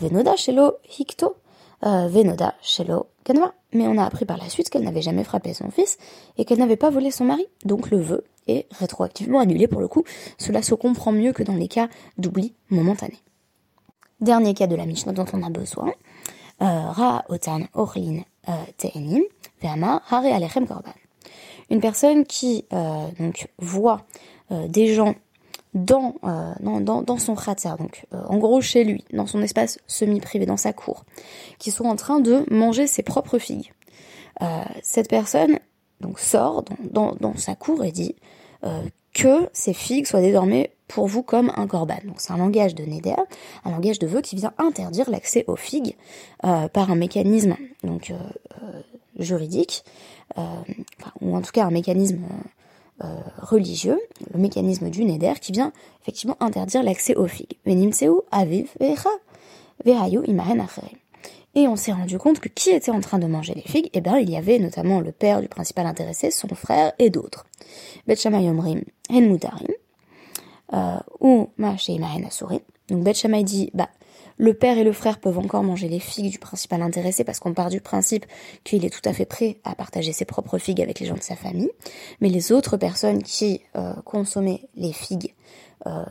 Venoda 0.00 0.36
shelo 0.36 0.74
Hikto, 0.98 1.36
euh, 1.84 2.08
Venoda 2.08 2.54
shelo 2.62 3.06
Kanwa. 3.24 3.54
Mais 3.72 3.86
on 3.86 3.98
a 3.98 4.04
appris 4.04 4.24
par 4.24 4.38
la 4.38 4.48
suite 4.48 4.70
qu'elle 4.70 4.84
n'avait 4.84 5.02
jamais 5.02 5.24
frappé 5.24 5.52
son 5.54 5.70
fils 5.70 5.98
et 6.38 6.44
qu'elle 6.44 6.58
n'avait 6.58 6.76
pas 6.76 6.90
volé 6.90 7.10
son 7.10 7.24
mari. 7.24 7.46
Donc 7.64 7.90
le 7.90 7.98
vœu 8.00 8.24
est 8.46 8.66
rétroactivement 8.78 9.40
annulé 9.40 9.66
pour 9.66 9.80
le 9.80 9.88
coup. 9.88 10.04
Cela 10.38 10.62
se 10.62 10.74
comprend 10.74 11.12
mieux 11.12 11.32
que 11.32 11.42
dans 11.42 11.54
les 11.54 11.68
cas 11.68 11.88
d'oubli 12.18 12.54
momentané. 12.70 13.18
Dernier 14.20 14.54
cas 14.54 14.66
de 14.66 14.76
la 14.76 14.86
Mishnah 14.86 15.12
dont 15.12 15.26
on 15.32 15.42
a 15.42 15.50
besoin. 15.50 15.92
Euh, 16.62 16.90
Ra 16.90 17.24
otan 17.28 17.62
orlin 17.74 18.20
euh, 18.48 18.52
te'enim 18.78 19.22
ve'ama 19.60 20.02
hare 20.08 20.32
alechem 20.32 20.66
korban. 20.66 20.92
Une 21.70 21.80
personne 21.80 22.24
qui 22.24 22.66
donc 23.18 23.48
voit 23.58 24.02
des 24.50 24.94
gens 24.94 25.14
dans, 25.74 26.14
euh, 26.24 26.52
dans, 26.60 27.02
dans, 27.02 27.18
son 27.18 27.34
khater, 27.34 27.74
donc 27.78 28.06
euh, 28.14 28.22
en 28.28 28.38
gros 28.38 28.60
chez 28.60 28.84
lui, 28.84 29.04
dans 29.12 29.26
son 29.26 29.42
espace 29.42 29.78
semi-privé, 29.88 30.46
dans 30.46 30.56
sa 30.56 30.72
cour, 30.72 31.04
qui 31.58 31.72
sont 31.72 31.84
en 31.84 31.96
train 31.96 32.20
de 32.20 32.44
manger 32.50 32.86
ses 32.86 33.02
propres 33.02 33.38
figues. 33.38 33.72
Euh, 34.42 34.62
cette 34.82 35.08
personne 35.08 35.58
donc 36.00 36.20
sort 36.20 36.64
dans, 36.80 37.14
dans, 37.20 37.36
sa 37.36 37.54
cour 37.54 37.84
et 37.84 37.92
dit 37.92 38.14
que 39.12 39.48
ces 39.52 39.74
figues 39.74 40.06
soient 40.06 40.20
désormais 40.20 40.72
pour 40.88 41.06
vous 41.06 41.22
comme 41.22 41.52
un 41.56 41.66
corban. 41.66 41.98
Donc 42.04 42.16
c'est 42.18 42.32
un 42.32 42.38
langage 42.38 42.74
de 42.74 42.84
Neder, 42.84 43.14
un 43.64 43.70
langage 43.70 43.98
de 43.98 44.06
vœu 44.06 44.20
qui 44.22 44.36
vient 44.36 44.52
interdire 44.58 45.08
l'accès 45.10 45.44
aux 45.46 45.56
figues 45.56 45.96
par 46.40 46.90
un 46.90 46.96
mécanisme 46.96 47.56
donc 47.84 48.12
juridique, 49.18 49.84
ou 51.20 51.36
en 51.36 51.42
tout 51.42 51.52
cas 51.52 51.64
un 51.64 51.70
mécanisme 51.70 52.20
euh, 53.02 53.20
religieux, 53.38 54.00
le 54.32 54.38
mécanisme 54.38 54.88
du 54.88 55.04
Neder, 55.04 55.34
qui 55.40 55.52
vient 55.52 55.72
effectivement 56.02 56.36
interdire 56.40 56.82
l'accès 56.82 57.16
aux 57.16 57.26
figues. 57.26 57.58
Et 61.56 61.68
on 61.68 61.76
s'est 61.76 61.92
rendu 61.92 62.18
compte 62.18 62.40
que 62.40 62.48
qui 62.48 62.70
était 62.70 62.90
en 62.90 63.00
train 63.00 63.18
de 63.18 63.26
manger 63.26 63.54
les 63.54 63.62
figues 63.62 63.90
Eh 63.94 64.00
bien, 64.00 64.18
il 64.18 64.30
y 64.30 64.36
avait 64.36 64.58
notamment 64.58 65.00
le 65.00 65.12
père 65.12 65.40
du 65.40 65.48
principal 65.48 65.86
intéressé, 65.86 66.30
son 66.30 66.48
frère 66.48 66.92
et 66.98 67.10
d'autres. 67.10 67.46
Euh, 70.72 70.98
ou 71.20 71.50
Donc 72.88 73.02
Bet 73.02 73.12
dit, 73.42 73.70
bah, 73.74 73.88
le 74.36 74.54
père 74.54 74.78
et 74.78 74.84
le 74.84 74.92
frère 74.92 75.18
peuvent 75.18 75.38
encore 75.38 75.62
manger 75.62 75.88
les 75.88 76.00
figues 76.00 76.30
du 76.30 76.38
principal 76.38 76.82
intéressé 76.82 77.24
parce 77.24 77.38
qu'on 77.38 77.54
part 77.54 77.70
du 77.70 77.80
principe 77.80 78.26
qu'il 78.64 78.84
est 78.84 78.90
tout 78.90 79.08
à 79.08 79.12
fait 79.12 79.24
prêt 79.24 79.58
à 79.64 79.74
partager 79.74 80.12
ses 80.12 80.24
propres 80.24 80.58
figues 80.58 80.82
avec 80.82 81.00
les 81.00 81.06
gens 81.06 81.14
de 81.14 81.22
sa 81.22 81.36
famille. 81.36 81.70
Mais 82.20 82.28
les 82.28 82.52
autres 82.52 82.76
personnes 82.76 83.22
qui 83.22 83.60
euh, 83.76 83.94
consommaient 84.04 84.62
les 84.76 84.92
figues 84.92 85.34
euh, 85.86 86.04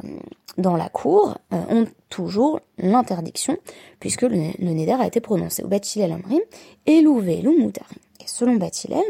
dans 0.57 0.75
la 0.75 0.89
cour 0.89 1.37
euh, 1.51 1.57
ont 1.69 1.87
toujours 2.09 2.59
l'interdiction 2.77 3.57
puisque 3.99 4.21
le, 4.21 4.37
neder 4.59 4.97
a 4.99 5.07
été 5.07 5.19
prononcé 5.19 5.63
au 5.63 5.67
Batilel 5.67 6.11
Amrim 6.11 6.41
et 6.85 7.01
l'Ouvé 7.01 7.43
Et 7.43 8.27
selon 8.27 8.55
Batilel, 8.55 9.03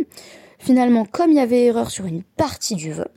finalement, 0.60 1.06
comme 1.06 1.32
il 1.32 1.38
y 1.38 1.42
avait 1.42 1.66
erreur 1.66 1.92
sur 1.92 2.06
une 2.06 2.24
partie 2.24 2.76
du 2.76 2.94
vœu, 2.94 3.08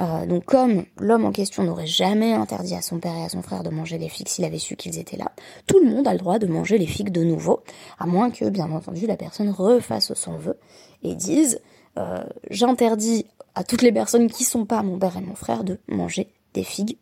euh, 0.00 0.26
donc 0.26 0.44
comme 0.44 0.84
l'homme 1.00 1.24
en 1.24 1.32
question 1.32 1.64
n'aurait 1.64 1.86
jamais 1.86 2.32
interdit 2.32 2.74
à 2.76 2.82
son 2.82 3.00
père 3.00 3.16
et 3.16 3.24
à 3.24 3.28
son 3.28 3.42
frère 3.42 3.64
de 3.64 3.70
manger 3.70 3.98
les 3.98 4.08
figues 4.08 4.28
s'il 4.28 4.44
avait 4.44 4.58
su 4.58 4.76
qu'ils 4.76 4.98
étaient 4.98 5.16
là, 5.16 5.32
tout 5.66 5.80
le 5.80 5.90
monde 5.90 6.06
a 6.06 6.12
le 6.12 6.18
droit 6.18 6.38
de 6.38 6.46
manger 6.46 6.78
les 6.78 6.86
figues 6.86 7.10
de 7.10 7.24
nouveau, 7.24 7.64
à 7.98 8.06
moins 8.06 8.30
que, 8.30 8.48
bien 8.48 8.70
entendu, 8.70 9.06
la 9.06 9.16
personne 9.16 9.50
refasse 9.50 10.14
son 10.14 10.36
vœu 10.36 10.56
et 11.02 11.16
dise 11.16 11.60
euh, 11.96 12.22
j'interdis 12.48 13.26
à 13.56 13.64
toutes 13.64 13.82
les 13.82 13.90
personnes 13.90 14.30
qui 14.30 14.44
sont 14.44 14.66
pas 14.66 14.82
mon 14.84 14.98
père 14.98 15.16
et 15.16 15.20
mon 15.20 15.34
frère 15.34 15.64
de 15.64 15.80
manger 15.88 16.32
des 16.54 16.62
figues, 16.62 16.96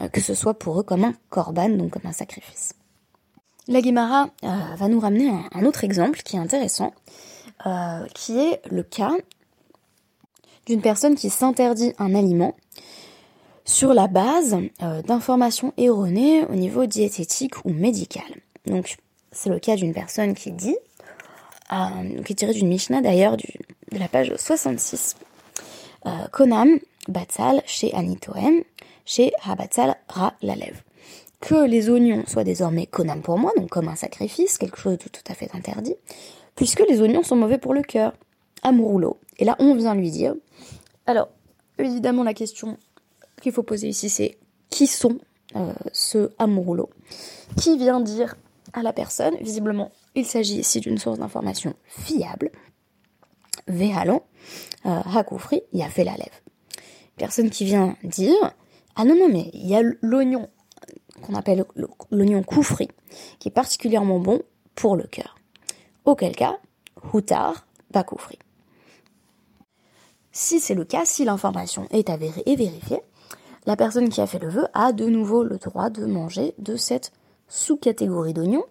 euh, 0.00 0.08
que 0.08 0.20
ce 0.20 0.34
soit 0.34 0.54
pour 0.54 0.78
eux 0.78 0.84
comme 0.84 1.02
un 1.02 1.14
korban, 1.30 1.70
donc 1.70 1.90
comme 1.90 2.06
un 2.06 2.12
sacrifice. 2.12 2.74
La 3.66 3.82
Guémara 3.82 4.30
va 4.42 4.88
nous 4.88 4.98
ramener 4.98 5.30
un, 5.52 5.66
autre 5.66 5.84
exemple 5.84 6.22
qui 6.22 6.36
est 6.36 6.38
intéressant, 6.38 6.94
qui 8.14 8.38
est 8.38 8.62
le 8.70 8.82
cas 8.82 9.10
d'une 10.68 10.82
personne 10.82 11.14
qui 11.14 11.30
s'interdit 11.30 11.94
un 11.98 12.14
aliment 12.14 12.54
sur 13.64 13.94
la 13.94 14.06
base 14.06 14.56
euh, 14.82 15.02
d'informations 15.02 15.72
erronées 15.76 16.44
au 16.44 16.54
niveau 16.54 16.86
diététique 16.86 17.64
ou 17.64 17.70
médical. 17.70 18.24
Donc, 18.66 18.96
c'est 19.32 19.50
le 19.50 19.58
cas 19.58 19.76
d'une 19.76 19.94
personne 19.94 20.34
qui 20.34 20.52
dit, 20.52 20.76
qui 22.24 22.32
est 22.32 22.36
tirée 22.36 22.52
d'une 22.52 22.68
Mishnah 22.68 23.00
d'ailleurs 23.00 23.36
de 23.36 23.98
la 23.98 24.08
page 24.08 24.32
66, 24.36 25.16
euh, 26.06 26.10
Konam 26.32 26.78
Batzal 27.08 27.62
chez 27.66 27.92
Anitoem, 27.94 28.62
chez 29.04 29.32
Habatzal 29.44 29.96
Ra 30.08 30.34
Lalev. 30.42 30.82
Que 31.40 31.66
les 31.66 31.88
oignons 31.88 32.24
soient 32.26 32.44
désormais 32.44 32.86
Konam 32.86 33.22
pour 33.22 33.38
moi, 33.38 33.52
donc 33.56 33.70
comme 33.70 33.88
un 33.88 33.96
sacrifice, 33.96 34.58
quelque 34.58 34.78
chose 34.78 34.98
de 34.98 35.08
tout 35.08 35.22
à 35.28 35.34
fait 35.34 35.54
interdit, 35.54 35.94
puisque 36.56 36.82
les 36.88 37.00
oignons 37.00 37.22
sont 37.22 37.36
mauvais 37.36 37.58
pour 37.58 37.74
le 37.74 37.82
cœur. 37.82 38.12
Amouroulo. 38.62 39.18
Et 39.38 39.44
là, 39.44 39.56
on 39.58 39.74
vient 39.74 39.94
lui 39.94 40.10
dire, 40.10 40.34
alors, 41.06 41.28
évidemment, 41.78 42.24
la 42.24 42.34
question 42.34 42.76
qu'il 43.40 43.52
faut 43.52 43.62
poser 43.62 43.88
ici, 43.88 44.10
c'est 44.10 44.38
qui 44.68 44.86
sont 44.86 45.18
euh, 45.56 45.72
ce 45.92 46.30
amourolo 46.38 46.90
Qui 47.56 47.78
vient 47.78 48.00
dire 48.00 48.36
à 48.72 48.82
la 48.82 48.92
personne 48.92 49.34
Visiblement, 49.40 49.92
il 50.14 50.26
s'agit 50.26 50.58
ici 50.58 50.80
d'une 50.80 50.98
source 50.98 51.18
d'information 51.18 51.74
fiable. 51.86 52.50
Vehalan, 53.66 54.22
euh, 54.86 55.00
Hakoufri, 55.14 55.62
il 55.72 55.82
a 55.82 55.88
fait 55.88 56.04
la 56.04 56.12
lèvre. 56.12 56.40
Personne 57.16 57.50
qui 57.50 57.64
vient 57.64 57.96
dire 58.04 58.54
Ah 58.96 59.04
non, 59.04 59.14
non, 59.14 59.28
mais 59.28 59.50
il 59.52 59.66
y 59.66 59.74
a 59.74 59.82
l'oignon 60.02 60.48
qu'on 61.22 61.34
appelle 61.34 61.64
l'oignon 62.10 62.42
koufri, 62.42 62.88
qui 63.38 63.48
est 63.48 63.52
particulièrement 63.52 64.20
bon 64.20 64.42
pour 64.74 64.96
le 64.96 65.04
cœur. 65.04 65.36
Auquel 66.04 66.36
cas, 66.36 66.58
Houtar, 67.12 67.66
Bakoufri. 67.90 68.38
Si 70.32 70.60
c'est 70.60 70.74
le 70.74 70.84
cas, 70.84 71.04
si 71.04 71.24
l'information 71.24 71.86
est 71.90 72.10
avérée 72.10 72.42
et 72.46 72.56
vérifiée, 72.56 73.00
la 73.66 73.76
personne 73.76 74.08
qui 74.08 74.20
a 74.20 74.26
fait 74.26 74.38
le 74.38 74.48
vœu 74.48 74.66
a 74.74 74.92
de 74.92 75.06
nouveau 75.06 75.42
le 75.42 75.58
droit 75.58 75.90
de 75.90 76.06
manger 76.06 76.54
de 76.58 76.76
cette 76.76 77.12
sous-catégorie 77.48 78.34
d'oignon, 78.34 78.64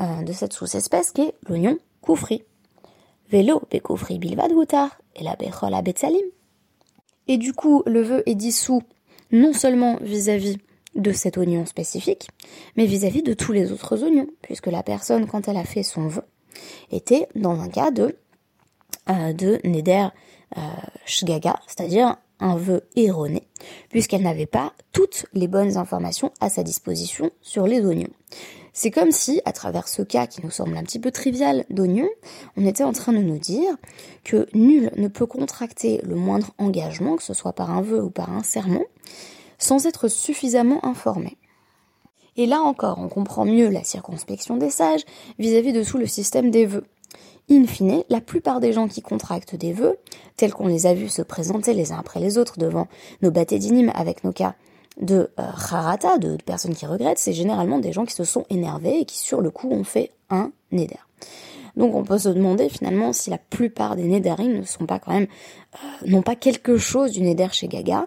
euh, 0.00 0.22
de 0.22 0.32
cette 0.32 0.52
sous-espèce 0.52 1.10
qui 1.10 1.22
est 1.22 1.34
l'oignon 1.48 1.78
koufri. 2.00 2.42
Vélo 3.30 3.62
koufri 3.82 4.18
bilvad 4.18 4.52
et 5.16 5.24
la 5.24 5.36
bechol 5.36 5.74
betsalim. 5.82 6.26
Et 7.28 7.38
du 7.38 7.52
coup, 7.52 7.82
le 7.86 8.02
vœu 8.02 8.22
est 8.26 8.34
dissous 8.34 8.82
non 9.30 9.52
seulement 9.52 9.98
vis-à-vis 10.00 10.58
de 10.96 11.12
cet 11.12 11.36
oignon 11.36 11.66
spécifique, 11.66 12.28
mais 12.76 12.86
vis-à-vis 12.86 13.22
de 13.22 13.34
tous 13.34 13.52
les 13.52 13.70
autres 13.70 14.02
oignons, 14.02 14.26
puisque 14.42 14.66
la 14.66 14.82
personne, 14.82 15.26
quand 15.26 15.46
elle 15.46 15.56
a 15.56 15.64
fait 15.64 15.84
son 15.84 16.08
vœu, 16.08 16.22
était 16.90 17.28
dans 17.36 17.60
un 17.60 17.68
cas 17.68 17.90
de, 17.90 18.16
euh, 19.08 19.32
de 19.32 19.60
neder 19.64 20.08
euh, 20.56 20.60
shgaga, 21.06 21.60
c'est-à-dire 21.66 22.16
un 22.40 22.56
vœu 22.56 22.82
erroné, 22.96 23.46
puisqu'elle 23.90 24.22
n'avait 24.22 24.46
pas 24.46 24.72
toutes 24.92 25.26
les 25.32 25.46
bonnes 25.46 25.76
informations 25.76 26.32
à 26.40 26.48
sa 26.48 26.62
disposition 26.62 27.30
sur 27.40 27.66
les 27.66 27.84
oignons. 27.84 28.10
C'est 28.72 28.90
comme 28.90 29.10
si, 29.10 29.42
à 29.44 29.52
travers 29.52 29.88
ce 29.88 30.02
cas 30.02 30.26
qui 30.26 30.42
nous 30.44 30.50
semble 30.50 30.76
un 30.76 30.82
petit 30.82 31.00
peu 31.00 31.10
trivial 31.10 31.64
d'oignons, 31.70 32.08
on 32.56 32.64
était 32.64 32.84
en 32.84 32.92
train 32.92 33.12
de 33.12 33.18
nous 33.18 33.38
dire 33.38 33.76
que 34.24 34.48
nul 34.54 34.90
ne 34.96 35.08
peut 35.08 35.26
contracter 35.26 36.00
le 36.02 36.14
moindre 36.14 36.52
engagement, 36.58 37.16
que 37.16 37.22
ce 37.22 37.34
soit 37.34 37.52
par 37.52 37.70
un 37.70 37.82
vœu 37.82 38.02
ou 38.02 38.10
par 38.10 38.32
un 38.32 38.42
serment, 38.42 38.84
sans 39.58 39.86
être 39.86 40.08
suffisamment 40.08 40.84
informé. 40.84 41.36
Et 42.36 42.46
là 42.46 42.60
encore, 42.60 42.98
on 43.00 43.08
comprend 43.08 43.44
mieux 43.44 43.68
la 43.68 43.84
circonspection 43.84 44.56
des 44.56 44.70
sages 44.70 45.04
vis-à-vis 45.38 45.72
de 45.72 45.84
tout 45.84 45.98
le 45.98 46.06
système 46.06 46.50
des 46.50 46.64
vœux 46.64 46.86
in 47.50 47.66
fine, 47.66 48.04
la 48.08 48.20
plupart 48.20 48.60
des 48.60 48.72
gens 48.72 48.88
qui 48.88 49.02
contractent 49.02 49.56
des 49.56 49.72
vœux, 49.72 49.98
tels 50.36 50.52
qu'on 50.52 50.68
les 50.68 50.86
a 50.86 50.94
vus 50.94 51.08
se 51.08 51.22
présenter 51.22 51.74
les 51.74 51.92
uns 51.92 51.98
après 51.98 52.20
les 52.20 52.38
autres 52.38 52.58
devant 52.58 52.86
nos 53.22 53.30
bâtés 53.30 53.58
avec 53.94 54.24
nos 54.24 54.32
cas 54.32 54.54
de 55.00 55.30
euh, 55.38 55.42
harata, 55.42 56.18
de, 56.18 56.36
personnes 56.36 56.74
qui 56.74 56.86
regrettent, 56.86 57.18
c'est 57.18 57.32
généralement 57.32 57.78
des 57.78 57.92
gens 57.92 58.04
qui 58.04 58.14
se 58.14 58.24
sont 58.24 58.44
énervés 58.50 59.00
et 59.00 59.04
qui 59.04 59.18
sur 59.18 59.40
le 59.40 59.50
coup 59.50 59.70
ont 59.70 59.84
fait 59.84 60.10
un 60.28 60.52
neder. 60.72 60.98
Donc 61.76 61.94
on 61.94 62.02
peut 62.02 62.18
se 62.18 62.28
demander 62.28 62.68
finalement 62.68 63.12
si 63.12 63.30
la 63.30 63.38
plupart 63.38 63.96
des 63.96 64.04
Nédarim 64.04 64.58
ne 64.58 64.62
sont 64.64 64.86
pas 64.86 64.98
quand 64.98 65.12
même, 65.12 65.26
euh, 65.74 66.06
non 66.06 66.22
pas 66.22 66.36
quelque 66.36 66.76
chose 66.76 67.12
du 67.12 67.22
Néder 67.22 67.48
chez 67.52 67.68
Gaga, 67.68 68.06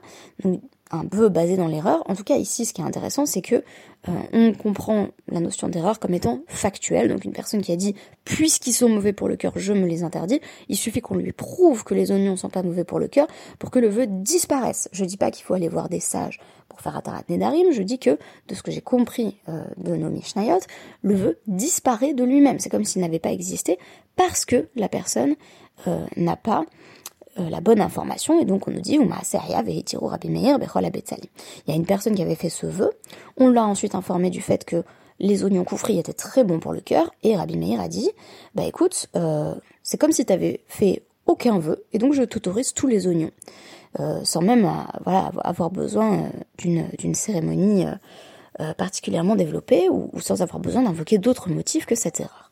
un 0.94 1.06
peu 1.06 1.30
basé 1.30 1.58
dans 1.58 1.68
l'erreur. 1.68 2.04
En 2.10 2.16
tout 2.16 2.24
cas 2.24 2.38
ici 2.38 2.66
ce 2.66 2.74
qui 2.74 2.82
est 2.82 2.86
intéressant 2.86 3.26
c'est 3.26 3.42
que 3.42 3.64
euh, 4.10 4.12
on 4.34 4.54
comprend 4.54 5.08
la 5.28 5.40
notion 5.40 5.68
d'erreur 5.68 6.00
comme 6.00 6.14
étant 6.14 6.42
factuelle. 6.48 7.10
Donc 7.10 7.26
une 7.26 7.34
personne 7.34 7.62
qui 7.62 7.72
a 7.72 7.76
dit 7.76 7.96
puisqu'ils 8.26 8.74
sont 8.74 8.90
mauvais 8.90 9.14
pour 9.14 9.28
le 9.28 9.36
cœur, 9.36 9.54
je 9.56 9.74
me 9.74 9.88
les 9.88 10.04
interdis. 10.04 10.40
Il 10.70 10.78
suffit 10.78 11.02
qu'on 11.02 11.16
lui 11.16 11.32
prouve 11.32 11.84
que 11.84 11.94
les 11.94 12.12
oignons 12.12 12.36
sont 12.36 12.50
pas 12.50 12.64
mauvais 12.64 12.84
pour 12.84 13.00
le 13.00 13.08
cœur 13.08 13.28
pour 13.60 13.72
que 13.72 13.80
le 13.80 13.88
vœu 13.88 14.06
disparaisse. 14.08 14.90
Je 14.92 15.06
dis 15.06 15.18
pas 15.18 15.32
qu'il 15.32 15.46
faut 15.46 15.54
aller 15.54 15.70
voir 15.70 15.90
des 15.90 16.00
sages 16.00 16.40
pour 16.70 16.82
faire 16.82 16.96
Atarat 16.96 17.24
Nedarim. 17.30 17.72
Je 17.72 17.82
dis 17.82 18.00
que 18.00 18.18
de 18.48 18.56
ce 18.56 18.64
que 18.64 18.72
j'ai 18.72 18.82
compris 18.82 19.38
euh, 19.50 19.64
de 19.78 19.96
nos 19.96 20.10
Mishnayot, 20.10 20.60
le 21.02 21.16
vœu 21.16 21.40
disparaît 21.48 22.14
de 22.14 22.24
lui-même. 22.24 22.60
C'est 22.60 22.70
comme 22.70 22.86
s'il 22.86 23.02
n'avait 23.02 23.20
pas 23.20 23.32
existé 23.32 23.78
parce 24.16 24.46
que 24.46 24.68
la 24.76 24.90
personne 24.90 25.36
euh, 25.88 26.06
n'a 26.18 26.36
pas 26.36 26.66
euh, 27.40 27.50
la 27.50 27.62
bonne 27.62 27.82
information 27.82 28.40
et 28.40 28.46
donc 28.46 28.68
on 28.68 28.72
nous 28.72 28.82
dit 28.82 28.94
Il 28.94 29.00
y 31.68 31.72
a 31.72 31.76
une 31.76 31.86
personne 31.86 32.14
qui 32.14 32.22
avait 32.22 32.36
fait 32.36 32.50
ce 32.50 32.68
vœu, 32.68 32.92
on 33.38 33.50
l'a 33.50 33.66
ensuite 33.66 33.96
informé 33.96 34.30
du 34.30 34.40
fait 34.42 34.66
que 34.66 34.84
les 35.20 35.44
oignons 35.44 35.64
koufri 35.64 35.98
étaient 35.98 36.14
très 36.14 36.44
bons 36.44 36.60
pour 36.60 36.74
le 36.74 36.82
cœur 36.82 37.12
et 37.24 37.36
Rabbi 37.36 37.58
Meir 37.58 37.82
a 37.82 37.88
dit 37.88 38.12
bah 38.54 38.66
écoute 38.66 39.08
euh, 39.16 39.56
c'est 39.82 39.98
comme 39.98 40.12
si 40.12 40.26
tu 40.26 40.34
avais 40.34 40.62
fait 40.68 41.04
aucun 41.26 41.58
vœu 41.58 41.84
et 41.92 41.98
donc 41.98 42.14
je 42.14 42.22
t'autorise 42.22 42.74
tous 42.74 42.88
les 42.88 43.08
oignons 43.08 43.32
euh, 44.00 44.20
sans 44.24 44.42
même 44.42 44.70
avoir 45.06 45.72
besoin 45.72 46.30
d'une 46.60 46.88
d'une 47.00 47.16
cérémonie 47.16 47.86
particulièrement 48.78 49.36
développée 49.36 49.90
ou 49.90 50.12
sans 50.20 50.44
avoir 50.44 50.60
besoin 50.60 50.84
d'invoquer 50.84 51.18
d'autres 51.18 51.50
motifs 51.50 51.88
que 51.88 51.96
cette 51.96 52.20
erreur. 52.20 52.52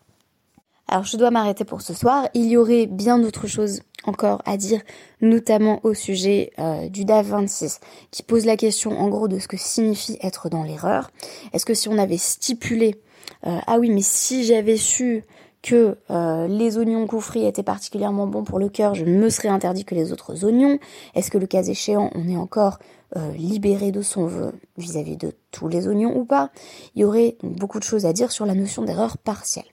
Alors 0.91 1.06
je 1.06 1.15
dois 1.15 1.32
m'arrêter 1.32 1.63
pour 1.63 1.82
ce 1.82 1.94
soir. 1.94 2.28
Il 2.34 2.48
y 2.48 2.58
aurait 2.58 2.86
bien 2.86 3.17
d'autres 3.17 3.48
choses 3.48 3.82
encore 4.04 4.42
à 4.46 4.58
dire, 4.58 4.82
notamment 5.22 5.80
au 5.84 5.94
sujet 5.94 6.52
euh, 6.60 6.90
du 6.90 7.06
DAF 7.06 7.28
26, 7.28 7.80
qui 8.12 8.24
pose 8.24 8.46
la 8.46 8.58
question 8.58 9.00
en 9.00 9.10
gros 9.10 9.28
de 9.28 9.40
ce 9.40 9.48
que 9.48 9.58
signifie 9.58 10.18
être 10.22 10.50
dans 10.50 10.64
l'erreur. 10.64 11.12
Est-ce 11.54 11.66
que 11.66 11.74
si 11.74 11.90
on 11.90 11.98
avait 11.98 12.18
stipulé, 12.18 12.98
euh, 13.46 13.60
ah 13.68 13.78
oui, 13.80 13.90
mais 13.90 14.02
si 14.02 14.44
j'avais 14.44 14.78
su 14.78 15.24
que 15.62 15.97
euh, 16.10 16.47
les 16.47 16.78
oignons 16.78 17.06
couffris 17.06 17.45
étaient 17.45 17.63
particulièrement 17.63 18.28
bons 18.28 18.43
pour 18.43 18.60
le 18.60 18.69
cœur, 18.69 18.95
je 18.95 19.06
me 19.06 19.30
serais 19.30 19.50
interdit 19.50 19.86
que 19.86 19.95
les 19.95 20.12
autres 20.12 20.43
oignons. 20.43 20.80
Est-ce 21.13 21.30
que 21.30 21.38
le 21.38 21.47
cas 21.47 21.63
échéant, 21.63 22.10
on 22.15 22.28
est 22.28 22.38
encore 22.38 22.80
euh, 23.15 23.32
libéré 23.34 23.91
de 23.91 24.02
son 24.02 24.26
vœu 24.26 24.54
vis-à-vis 24.78 25.17
de 25.17 25.34
tous 25.52 25.67
les 25.67 25.88
oignons 25.88 26.17
ou 26.17 26.26
pas? 26.26 26.50
Il 26.95 27.02
y 27.02 27.06
aurait 27.06 27.38
beaucoup 27.43 27.80
de 27.80 27.84
choses 27.84 28.06
à 28.06 28.13
dire 28.13 28.32
sur 28.32 28.45
la 28.45 28.56
notion 28.56 28.84
d'erreur 28.84 29.17
partielle. 29.17 29.65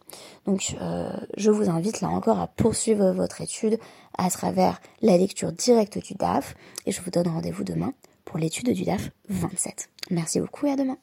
Donc 0.47 0.77
euh, 0.81 1.11
je 1.37 1.51
vous 1.51 1.71
invite 1.71 2.01
là 2.01 2.09
encore 2.09 2.39
à 2.39 2.49
poursuivre 2.49 3.13
votre 3.13 3.41
étude 3.41 3.79
à 4.17 4.29
travers 4.31 4.81
la 5.01 5.17
lecture 5.17 5.53
directe 5.53 5.99
du 5.99 6.15
DAF 6.15 6.55
et 6.87 6.93
je 6.93 7.01
vous 7.01 7.11
donne 7.11 7.29
rendez-vous 7.29 7.65
demain 7.65 7.95
pour 8.25 8.39
l'étude 8.39 8.73
du 8.73 8.85
DAF 8.85 9.11
27. 9.31 9.89
Merci 10.11 10.41
beaucoup 10.41 10.67
et 10.67 10.73
à 10.73 10.77
demain. 10.77 10.99